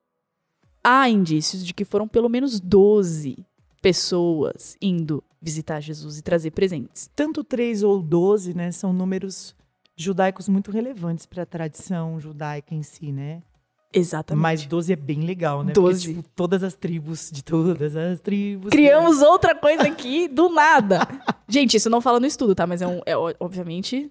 [0.85, 3.45] há indícios de que foram pelo menos 12
[3.81, 7.11] pessoas indo visitar Jesus e trazer presentes.
[7.15, 8.71] Tanto três ou doze, né?
[8.71, 9.55] São números
[9.97, 13.43] judaicos muito relevantes para a tradição judaica em si, né?
[13.93, 14.43] Exatamente.
[14.43, 15.73] Mas 12 é bem legal, né?
[15.73, 16.07] 12.
[16.07, 18.71] Porque, tipo, todas as tribos, de todas as tribos.
[18.71, 21.01] Criamos outra coisa aqui do nada.
[21.49, 22.67] Gente, isso não fala no estudo, tá?
[22.67, 24.11] Mas é, um, é obviamente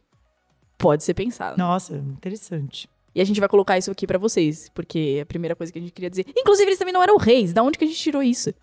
[0.78, 1.58] pode ser pensado.
[1.58, 2.90] Nossa, interessante.
[3.16, 5.80] E a gente vai colocar isso aqui pra vocês, porque é a primeira coisa que
[5.80, 6.26] a gente queria dizer.
[6.36, 7.54] Inclusive, eles também não eram reis.
[7.54, 8.54] Da onde que a gente tirou isso?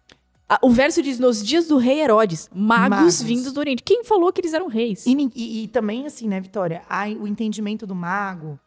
[0.63, 3.23] O verso diz: Nos dias do rei Herodes, magos, Magos.
[3.23, 3.83] vindos do Oriente.
[3.83, 5.05] Quem falou que eles eram reis?
[5.07, 6.83] E, e- e também, assim, né, Vitória?
[6.89, 8.59] há o entendimento do mago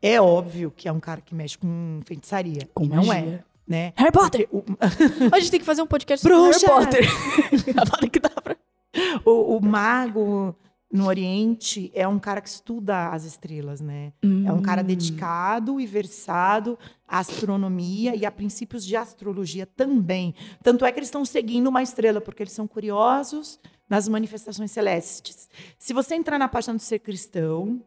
[0.00, 2.68] é óbvio que é um cara que mexe com feitiçaria.
[2.72, 3.44] Com e não magia.
[3.68, 3.92] é, né?
[3.96, 4.48] Harry Potter!
[4.48, 4.72] Porque
[5.34, 6.38] A gente tem que fazer um podcast sobre!
[6.46, 7.04] Harry Potter.
[7.86, 8.56] Fala que dá pra...
[9.24, 10.54] O, o, o mago
[10.96, 14.12] no Oriente é um cara que estuda as estrelas, né?
[14.22, 14.86] É um cara Hum.
[14.86, 20.34] dedicado e versado à astronomia e a princípios de astrologia também.
[20.62, 25.48] Tanto é que eles estão seguindo uma estrela, porque eles são curiosos nas manifestações celestes.
[25.78, 27.82] Se você entrar na página do Ser Cristão,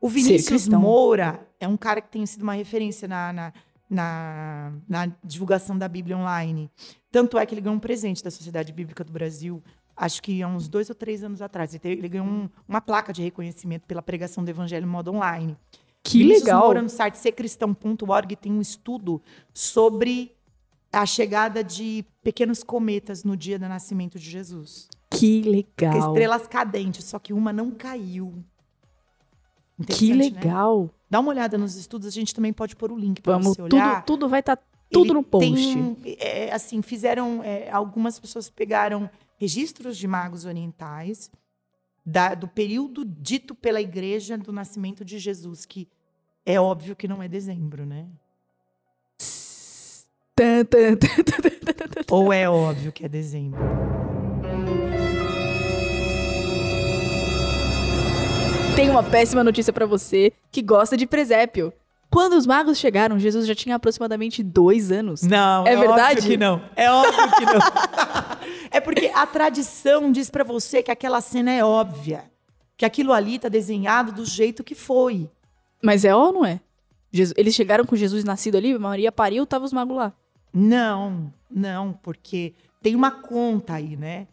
[0.00, 0.68] o Vinícius.
[0.68, 3.52] Moura é um cara que tem sido uma referência na, na,
[3.88, 6.70] na, na divulgação da Bíblia online.
[7.10, 9.62] Tanto é que ele ganhou um presente da Sociedade Bíblica do Brasil,
[9.96, 11.74] acho que há uns dois ou três anos atrás.
[11.84, 15.56] Ele, ganhou um- uma placa de reconhecimento pela pregação do Evangelho em modo online.
[16.02, 16.64] Que Vinícius legal.
[16.64, 19.22] Moura, no site sercristão.org, tem um estudo
[19.52, 20.32] sobre
[20.92, 24.88] a chegada de pequenos cometas no dia do nascimento de Jesus.
[25.10, 25.96] Que legal.
[26.10, 28.34] estrelas cadentes, só que uma não caiu.
[29.88, 30.24] Que né?
[30.24, 30.90] legal.
[31.10, 33.74] Dá uma olhada nos estudos, a gente também pode pôr o link para você tudo,
[33.76, 34.04] olhar.
[34.04, 34.58] tudo vai estar
[34.90, 35.50] tudo Ele no post.
[35.50, 37.42] tem, é, assim, fizeram.
[37.42, 39.10] é, algumas pessoas pegaram
[39.44, 41.30] registros de magos orientais
[42.04, 45.86] da- do período dito pela igreja do nascimento de Jesus, que
[46.46, 48.06] é óbvio que não é dezembro, né?
[52.10, 53.60] Ou é óbvio que é dezembro.
[58.74, 61.72] Tem uma péssima notícia pra você que gosta de presépio.
[62.10, 65.22] Quando os magos chegaram, Jesus já tinha aproximadamente dois anos.
[65.22, 66.26] Não, É óbvio verdade?
[66.28, 66.62] que não.
[66.76, 67.60] É óbvio que não.
[68.76, 72.30] é porque a tradição diz pra você que aquela cena é óbvia.
[72.76, 75.30] Que aquilo ali tá desenhado do jeito que foi.
[75.82, 76.60] Mas é ou não é?
[77.12, 80.12] Jesus- eles chegaram com Jesus nascido ali, Maria pariu, tava os magos lá.
[80.52, 84.26] Não, não, porque tem uma conta aí, né?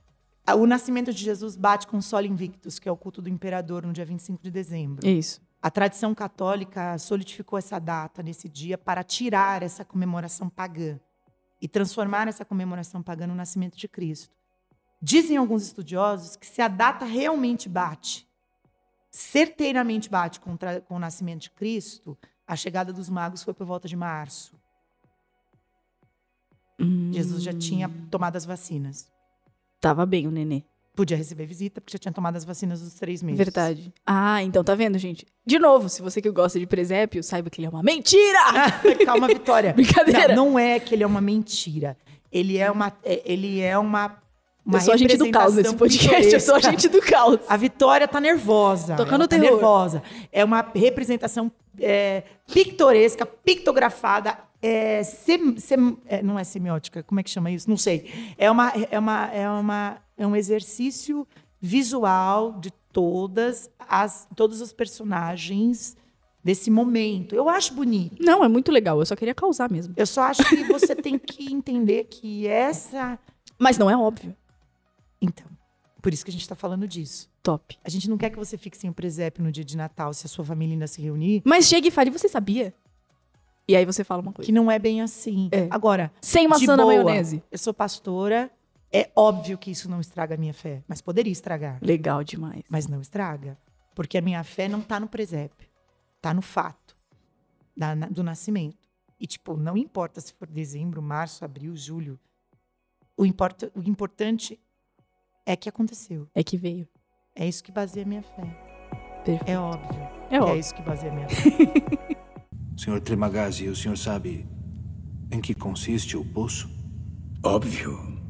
[0.55, 3.85] O nascimento de Jesus bate com o Sol Invictus, que é o culto do imperador,
[3.85, 5.05] no dia 25 de dezembro.
[5.07, 5.39] É isso.
[5.61, 10.99] A tradição católica solidificou essa data nesse dia para tirar essa comemoração pagã
[11.62, 14.36] e transformar essa comemoração pagã no nascimento de Cristo.
[15.01, 18.28] Dizem alguns estudiosos que se a data realmente bate,
[19.09, 23.88] certeiramente bate com, com o nascimento de Cristo, a chegada dos magos foi por volta
[23.88, 24.59] de março.
[27.12, 28.07] Jesus já tinha Hum.
[28.09, 29.12] tomado as vacinas.
[29.80, 30.64] Tava bem o nenê.
[31.01, 33.39] Podia receber visita, porque já tinha tomado as vacinas dos três meses.
[33.39, 33.91] Verdade.
[34.05, 35.25] Ah, então tá vendo, gente?
[35.43, 38.37] De novo, se você que gosta de presépio, saiba que ele é uma mentira!
[39.03, 39.73] Calma, Vitória.
[39.73, 40.35] Brincadeira.
[40.35, 41.97] Não, não é que ele é uma mentira.
[42.31, 42.93] Ele é uma.
[43.03, 44.15] é- Ele é uma.
[44.63, 46.67] uma eu sou agente do caos nesse podcast, eu sou pitoresca.
[46.69, 47.39] agente do caos.
[47.49, 48.95] A Vitória tá nervosa.
[48.95, 49.53] Tocando tá terror.
[49.53, 50.03] nervosa.
[50.31, 52.21] É uma representação é,
[52.53, 54.37] pictoresca, pictografada.
[54.63, 57.67] É, sem- sem- é, não é semiótica, como é que chama isso?
[57.67, 58.33] Não sei.
[58.37, 61.28] É, uma, é, uma, é, uma, é um exercício
[61.59, 65.97] visual de todas as, todos os personagens
[66.43, 67.34] desse momento.
[67.36, 68.22] Eu acho bonito.
[68.24, 69.93] Não, é muito legal, eu só queria causar mesmo.
[69.97, 73.17] Eu só acho que você tem que entender que essa.
[73.57, 74.36] Mas não é óbvio.
[75.19, 75.45] Então,
[76.01, 77.30] por isso que a gente está falando disso.
[77.41, 77.78] Top.
[77.84, 80.28] A gente não quer que você fique sem o presépio no dia de Natal, se
[80.28, 82.74] a sua família ainda se reunir, Mas chega e fale, você sabia?
[83.67, 84.45] E aí você fala uma coisa.
[84.45, 85.49] que não é bem assim.
[85.51, 85.67] É.
[85.72, 87.41] Agora, Sem maçã na boa, maionese.
[87.51, 88.51] eu sou pastora,
[88.93, 92.63] é óbvio que isso não estraga a minha fé, mas poderia estragar, Legal demais.
[92.69, 93.57] mas não estraga,
[93.95, 95.67] porque a minha fé não está no presépio,
[96.17, 96.97] está no fato
[97.75, 98.89] da- na- do nascimento.
[99.19, 102.19] E tipo, não importa se for dezembro, março, abril, julho,
[103.15, 104.59] o, importa, o importante
[105.45, 106.27] é que aconteceu.
[106.33, 106.87] É que veio.
[107.35, 108.41] É isso que baseia a minha fé.
[109.23, 109.49] Perfeito.
[109.49, 110.01] É óbvio.
[110.29, 110.59] É É óbvio.
[110.59, 111.41] isso que baseia a minha fé.
[112.77, 114.47] Senhor Tremagazzi, o senhor sabe
[115.31, 116.67] em que consiste o poço?
[117.43, 118.20] Óbvio.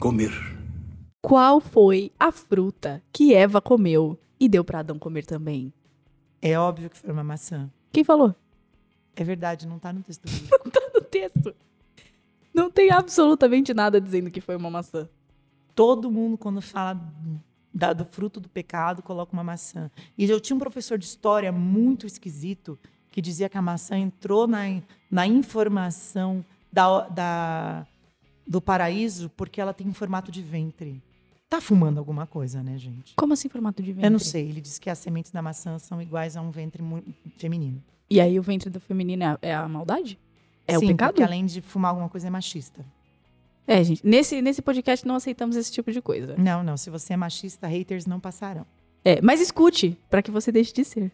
[0.00, 0.30] Comer.
[1.20, 5.72] Qual foi a fruta que Eva comeu e deu pra Adão comer também?
[6.40, 7.68] É óbvio que foi uma maçã.
[7.92, 8.34] Quem falou?
[9.16, 10.58] É verdade, não tá no texto do livro.
[10.94, 11.54] No texto.
[12.54, 15.08] Não tem absolutamente nada dizendo que foi uma maçã.
[15.74, 17.00] Todo mundo, quando fala
[17.74, 19.90] da- do fruto do pecado, coloca uma maçã.
[20.16, 22.78] E eu tinha um professor de história muito esquisito
[23.10, 24.60] que dizia que a maçã entrou na,
[25.10, 27.86] na informação da, da-
[28.48, 31.02] do paraíso porque ela tem um formato de ventre.
[31.48, 33.14] Tá fumando alguma coisa, né, gente?
[33.14, 34.06] Como assim formato de ventre?
[34.06, 34.48] Eu não sei.
[34.48, 36.82] Ele disse que as sementes da maçã são iguais a um ventre
[37.36, 37.82] feminino.
[38.10, 40.18] E aí o ventre do feminino é a, é a maldade?
[40.66, 41.10] É Sim, o pecado?
[41.10, 42.84] porque além de fumar alguma coisa, é machista.
[43.66, 44.06] É, gente.
[44.06, 46.34] Nesse, nesse podcast não aceitamos esse tipo de coisa.
[46.38, 46.76] Não, não.
[46.76, 48.66] Se você é machista, haters não passarão.
[49.04, 51.12] É, mas escute, pra que você deixe de ser.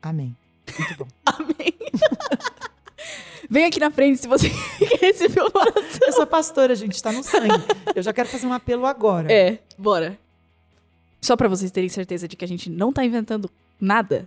[0.00, 0.36] Amém.
[0.78, 1.08] Muito bom.
[1.26, 1.74] Amém.
[3.52, 4.48] Vem aqui na frente se você
[4.80, 6.00] quer receber uma oração.
[6.06, 7.52] Eu sou pastora, gente, tá no sangue.
[7.94, 9.30] Eu já quero fazer um apelo agora.
[9.30, 10.18] É, bora.
[11.20, 14.26] Só pra vocês terem certeza de que a gente não tá inventando nada,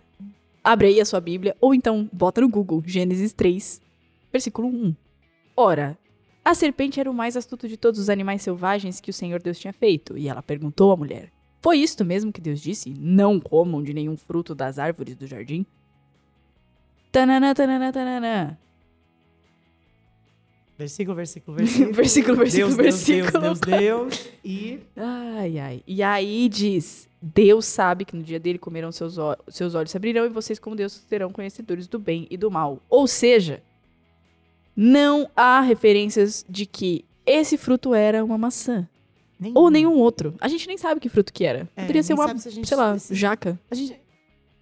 [0.63, 3.82] abre aí a sua Bíblia ou então bota no Google Gênesis 3,
[4.32, 4.95] versículo 1.
[5.57, 5.97] Ora,
[6.43, 9.57] a serpente era o mais astuto de todos os animais selvagens que o Senhor Deus
[9.57, 11.32] tinha feito, e ela perguntou à mulher:
[11.63, 12.93] Foi isto mesmo que Deus disse?
[12.95, 15.65] Não comam de nenhum fruto das árvores do jardim?
[17.11, 18.57] Tananã, tananã, tananã.
[20.78, 21.93] Versículo, versículo, versículo.
[21.93, 23.41] Versículo, versículo, Deus, versículo.
[23.41, 24.30] Deus, Deus, Deus.
[24.43, 25.84] E Ai, ai.
[25.88, 29.15] E aí diz: Deus sabe que no dia dele comerão seus,
[29.47, 32.82] seus olhos se abrirão e vocês, como Deus, serão conhecedores do bem e do mal.
[32.89, 33.63] Ou seja,
[34.76, 38.88] não há referências de que esse fruto era uma maçã.
[39.39, 39.57] nenhum.
[39.57, 40.36] Ou nenhum outro.
[40.39, 41.69] A gente nem sabe que fruto que era.
[41.76, 43.57] É, Poderia ser uma, se gente- sei lá, se- jaca.
[43.71, 43.95] A gente...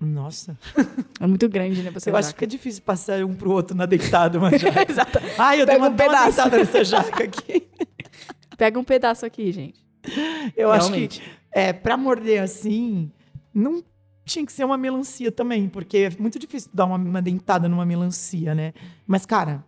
[0.06, 0.58] Nossa,
[1.20, 1.92] É muito grande, né?
[1.92, 4.62] Você eu acho que é difícil passar um pro outro na deitada, mas.
[4.90, 5.20] Exato.
[5.38, 6.36] Ai, eu dei Pega uma, um dei uma pedaço.
[6.38, 7.68] deitada nessa jaca aqui.
[8.58, 9.84] Pega um pedaço aqui, gente.
[10.56, 11.22] Eu acho Realmente.
[11.22, 13.12] que é, pra morder assim,
[13.54, 13.84] não
[14.26, 17.86] tinha que ser uma melancia também, porque é muito difícil dar uma, uma dentada numa
[17.86, 18.74] melancia, né?
[19.08, 19.64] Mas, cara,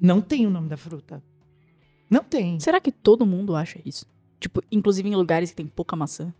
[0.00, 1.22] não tem o nome da fruta.
[2.10, 2.58] Não tem.
[2.58, 4.06] Será que todo mundo acha isso?
[4.40, 6.32] Tipo, inclusive em lugares que tem pouca maçã.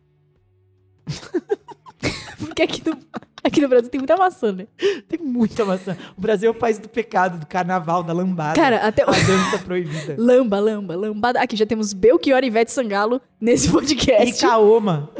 [2.38, 2.96] Porque aqui no,
[3.42, 4.66] aqui no Brasil tem muita maçã, né?
[5.08, 5.96] Tem muita maçã.
[6.16, 8.54] O Brasil é o país do pecado, do carnaval, da lambada.
[8.54, 10.14] Cara, até a dança proibida.
[10.18, 11.40] Lamba, lamba, lambada.
[11.40, 14.40] Aqui já temos Belchior e Ivete Sangalo nesse E podcast.
[14.46, 15.10] caoma.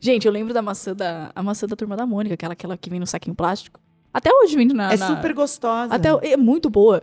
[0.00, 2.90] Gente, eu lembro da maçã da a maçã da turma da Mônica, aquela, aquela que
[2.90, 3.80] vem no saquinho plástico.
[4.12, 4.92] Até hoje vem na.
[4.92, 5.94] É na- super gostosa.
[5.94, 7.02] Até é muito boa.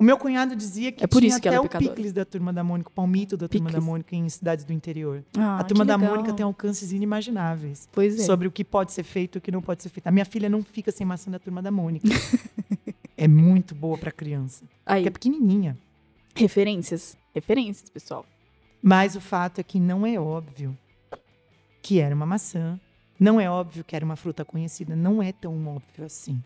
[0.00, 2.10] O meu cunhado dizia que É por tinha isso que até ela é o picles
[2.10, 3.82] da Turma da Mônica, o palmito da Turma da.
[3.82, 5.22] Mônica em cidades do interior.
[5.36, 5.98] Ah, a Turma da.
[5.98, 8.22] Mônica tem alcances inimagináveis Pois é.
[8.24, 10.06] sobre o que pode ser feito e o que não pode ser feito.
[10.06, 12.08] A minha filha não fica sem maçã da Turma da Mônica.
[13.14, 14.64] é muito boa pra criança.
[14.86, 15.76] Aí, é pequenininha.
[16.34, 17.18] referências.
[17.34, 18.24] Referências, pessoal.
[18.82, 20.74] Mas o fato é que não é óbvio
[21.82, 22.80] que era uma maçã.
[23.18, 24.96] Não é óbvio que era uma fruta conhecida.
[24.96, 26.42] Não é tão óbvio assim.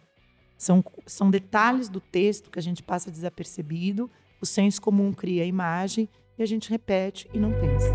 [0.57, 4.11] São, são detalhes do texto que a gente passa desapercebido.
[4.41, 7.93] O senso comum cria a imagem e a gente repete e não pensa.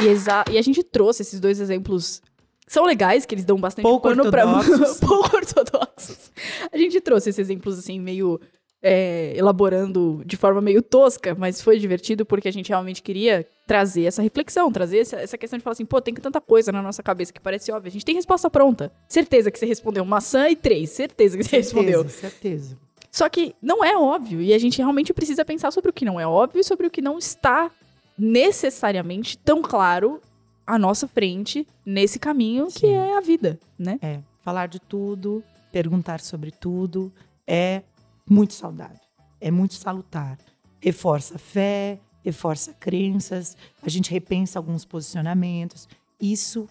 [0.00, 2.22] E, e a gente trouxe esses dois exemplos.
[2.66, 4.98] São legais, que eles dão bastante Pouco pano pra ortodoxos.
[5.00, 6.32] pouco ortodoxos.
[6.72, 8.40] A gente trouxe esses exemplos, assim, meio.
[8.86, 14.04] É, elaborando de forma meio tosca, mas foi divertido porque a gente realmente queria trazer
[14.04, 17.02] essa reflexão, trazer essa, essa questão de falar assim, pô, tem tanta coisa na nossa
[17.02, 17.88] cabeça que parece óbvia.
[17.88, 18.92] A gente tem resposta pronta.
[19.08, 20.90] Certeza que você respondeu maçã e três.
[20.90, 22.02] Certeza que você respondeu.
[22.02, 22.78] Certeza, certeza.
[23.10, 24.42] Só que não é óbvio.
[24.42, 26.90] E a gente realmente precisa pensar sobre o que não é óbvio e sobre o
[26.90, 27.70] que não está
[28.18, 30.20] necessariamente tão claro
[30.66, 32.92] à nossa frente nesse caminho que Sim.
[32.92, 33.98] é a vida, né?
[34.02, 37.10] É, falar de tudo, perguntar sobre tudo
[37.46, 37.82] é
[38.28, 38.98] muito saudável,
[39.40, 40.38] é muito salutar.
[40.80, 45.88] Reforça a fé, reforça crenças, a gente repensa alguns posicionamentos.
[46.20, 46.68] Isso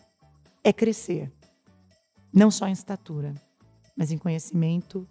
[0.64, 1.32] é crescer.
[2.34, 3.34] Não só em estatura,
[3.97, 5.08] mas em conhecimento,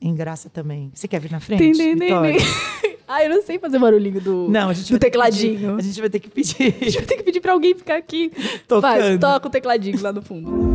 [0.00, 0.90] em graça também.
[0.94, 1.72] Você quer vir na frente?
[1.94, 2.36] Vitória?
[3.08, 4.48] ah, eu não sei fazer barulhinho do.
[4.50, 5.76] Não, a gente Do vai ter que pedir- tecladinho.
[5.76, 6.54] a gente vai ter que A pedir
[6.84, 8.30] gente vai ter que pedir pra alguém ficar aqui.
[8.68, 8.82] tocando.
[8.82, 10.73] Faz, toca o tecladinho lá no fundo.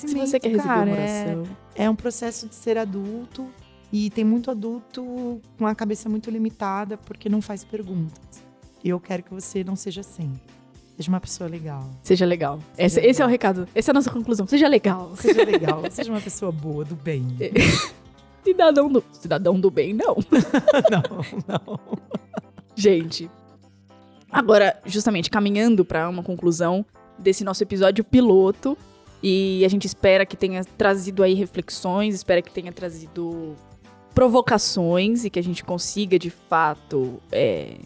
[0.00, 0.90] Crescimento, Se você quer receber cara.
[0.90, 1.42] uma é-
[1.76, 3.48] é um processo de ser adulto
[3.92, 8.44] e tem muito adulto com a cabeça muito limitada porque não faz perguntas.
[8.82, 10.32] E eu quero que você não seja assim.
[10.96, 11.90] Seja uma pessoa legal.
[12.02, 12.58] Seja legal.
[12.78, 13.68] Esse, esse é o recado.
[13.74, 14.46] Essa é a nossa conclusão.
[14.46, 15.14] Seja legal.
[15.16, 15.82] Seja legal.
[15.90, 17.26] seja uma pessoa boa, do bem.
[18.42, 20.16] Cidadão do, cidadão do bem, não.
[20.88, 21.02] não,
[21.48, 21.80] não.
[22.76, 23.28] Gente,
[24.30, 26.86] agora, justamente, caminhando para uma conclusão
[27.18, 28.78] desse nosso episódio piloto,
[29.22, 33.54] e a gente espera que tenha trazido aí reflexões, espera que tenha trazido
[34.14, 37.76] provocações e que a gente consiga, de fato, é,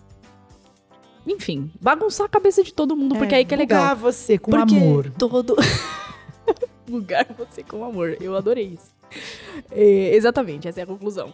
[1.27, 3.81] enfim, bagunçar a cabeça de todo mundo, porque aí que é legal.
[3.81, 5.11] bugar você com porque amor.
[5.19, 5.57] todo...
[6.89, 8.17] Bugar você com amor.
[8.21, 8.91] Eu adorei isso.
[9.71, 11.33] É, exatamente, essa é a conclusão.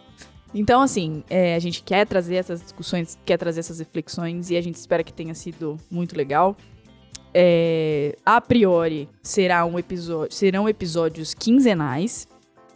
[0.53, 4.61] Então, assim, é, a gente quer trazer essas discussões, quer trazer essas reflexões e a
[4.61, 6.55] gente espera que tenha sido muito legal.
[7.33, 12.27] É, a priori, será um episódio, serão episódios quinzenais.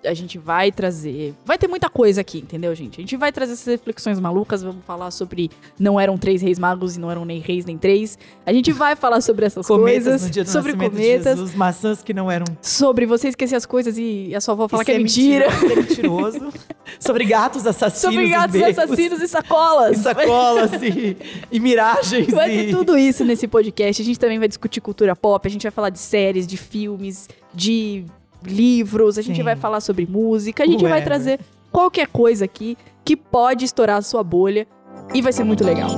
[0.03, 1.33] A gente vai trazer.
[1.45, 2.99] Vai ter muita coisa aqui, entendeu, gente?
[2.99, 4.63] A gente vai trazer essas reflexões malucas.
[4.63, 5.49] Vamos falar sobre
[5.79, 8.17] não eram três reis magos e não eram nem reis nem três.
[8.45, 10.23] A gente vai falar sobre essas Cometas coisas.
[10.23, 11.37] no dia do sobre cometas.
[11.37, 14.83] Jesus, maçãs que não eram Sobre você esquecer as coisas e a sua avó falar
[14.83, 15.47] que é mentira.
[15.59, 16.51] que é mentiroso.
[16.99, 19.97] sobre gatos assassinos Sobre e gatos becos, assassinos e sacolas.
[19.97, 21.17] e sacolas e,
[21.51, 22.27] e miragens.
[22.29, 22.65] Vai e...
[22.65, 24.01] ter tudo isso nesse podcast.
[24.01, 27.29] A gente também vai discutir cultura pop, a gente vai falar de séries, de filmes,
[27.53, 28.05] de
[28.43, 29.43] livros, a gente Sim.
[29.43, 31.39] vai falar sobre música, a gente vai trazer
[31.71, 34.67] qualquer coisa aqui que pode estourar a sua bolha
[35.13, 35.89] e vai ser muito legal.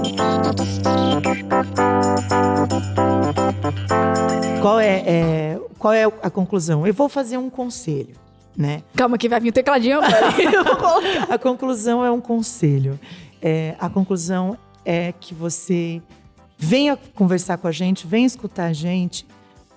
[4.61, 6.87] Qual é, é- qual é a conclusão?
[6.87, 8.15] Eu vou fazer um conselho,
[8.55, 8.81] né?
[8.95, 9.99] Calma que vai vir o tecladinho.
[11.29, 12.97] A conclusão é um conselho.
[13.41, 16.01] É, a conclusão é que você
[16.57, 19.27] venha conversar com a gente, venha escutar a gente,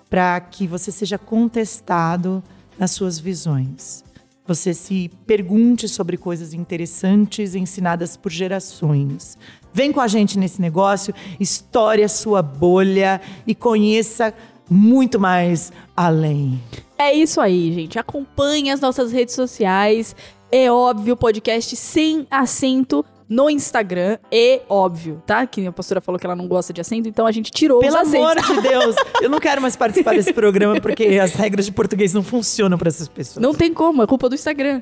[0.09, 2.41] para que você seja contestado
[2.77, 4.03] nas suas visões.
[4.47, 9.37] você se pergunte sobre coisas interessantes ensinadas por gerações.
[9.73, 14.33] Vem com a gente nesse negócio, estoure a sua bolha e conheça
[14.69, 16.61] muito mais além.
[16.97, 17.99] É isso aí, gente.
[17.99, 20.15] Acompanhe as nossas redes sociais.
[20.49, 24.17] É óbvio, podcast sem acento no Instagram.
[24.31, 25.45] É óbvio, tá?
[25.45, 27.93] Que a pastora falou que ela não gosta de acento, então a gente tirou Pelo
[27.99, 28.55] os amor acentos.
[28.55, 32.23] de Deus, eu não quero mais participar desse programa porque as regras de português não
[32.23, 33.41] funcionam para essas pessoas.
[33.41, 34.81] Não tem como, é culpa do Instagram.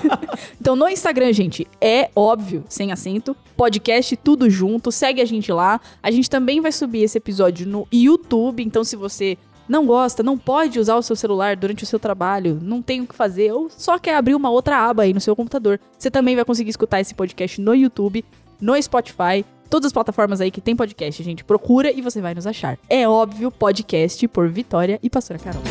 [0.60, 5.80] então, no Instagram, gente, é óbvio, sem acento, podcast tudo junto, segue a gente lá.
[6.02, 9.36] A gente também vai subir esse episódio no YouTube, então se você
[9.70, 13.06] não gosta, não pode usar o seu celular durante o seu trabalho, não tem o
[13.06, 16.34] que fazer, ou só quer abrir uma outra aba aí no seu computador, você também
[16.34, 18.24] vai conseguir escutar esse podcast no YouTube,
[18.60, 21.44] no Spotify, todas as plataformas aí que tem podcast, gente.
[21.44, 22.76] Procura e você vai nos achar.
[22.88, 25.62] É óbvio, podcast por Vitória e Pastora Carol.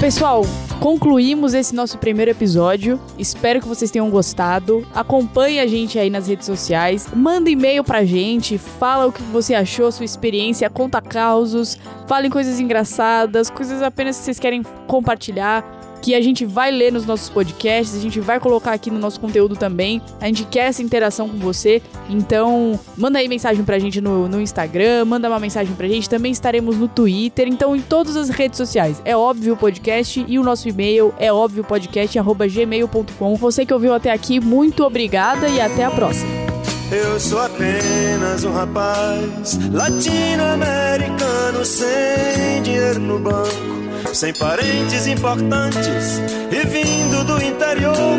[0.00, 0.42] Pessoal,
[0.80, 2.98] concluímos esse nosso primeiro episódio.
[3.18, 4.84] Espero que vocês tenham gostado.
[4.94, 7.06] Acompanhe a gente aí nas redes sociais.
[7.14, 8.56] Manda e-mail pra gente.
[8.56, 10.68] Fala o que você achou, sua experiência.
[10.70, 11.78] Conta causos.
[12.08, 15.79] Falem coisas engraçadas, coisas apenas que vocês querem compartilhar.
[16.00, 19.20] Que a gente vai ler nos nossos podcasts, a gente vai colocar aqui no nosso
[19.20, 20.00] conteúdo também.
[20.20, 21.82] A gente quer essa interação com você.
[22.08, 26.08] Então, manda aí mensagem pra gente no, no Instagram, manda uma mensagem pra gente.
[26.08, 29.00] Também estaremos no Twitter, então em todas as redes sociais.
[29.04, 33.34] É óbvio o podcast e o nosso e-mail é óbvio podcast@gmail.com.
[33.36, 36.49] Você que ouviu até aqui, muito obrigada e até a próxima.
[36.92, 46.20] Eu sou apenas um rapaz latino-americano sem dinheiro no banco, sem parentes importantes
[46.50, 48.18] e vindo do interior.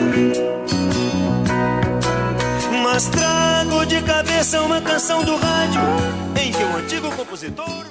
[2.82, 5.82] Mas trago de cabeça uma canção do rádio
[6.42, 7.91] em que um antigo compositor.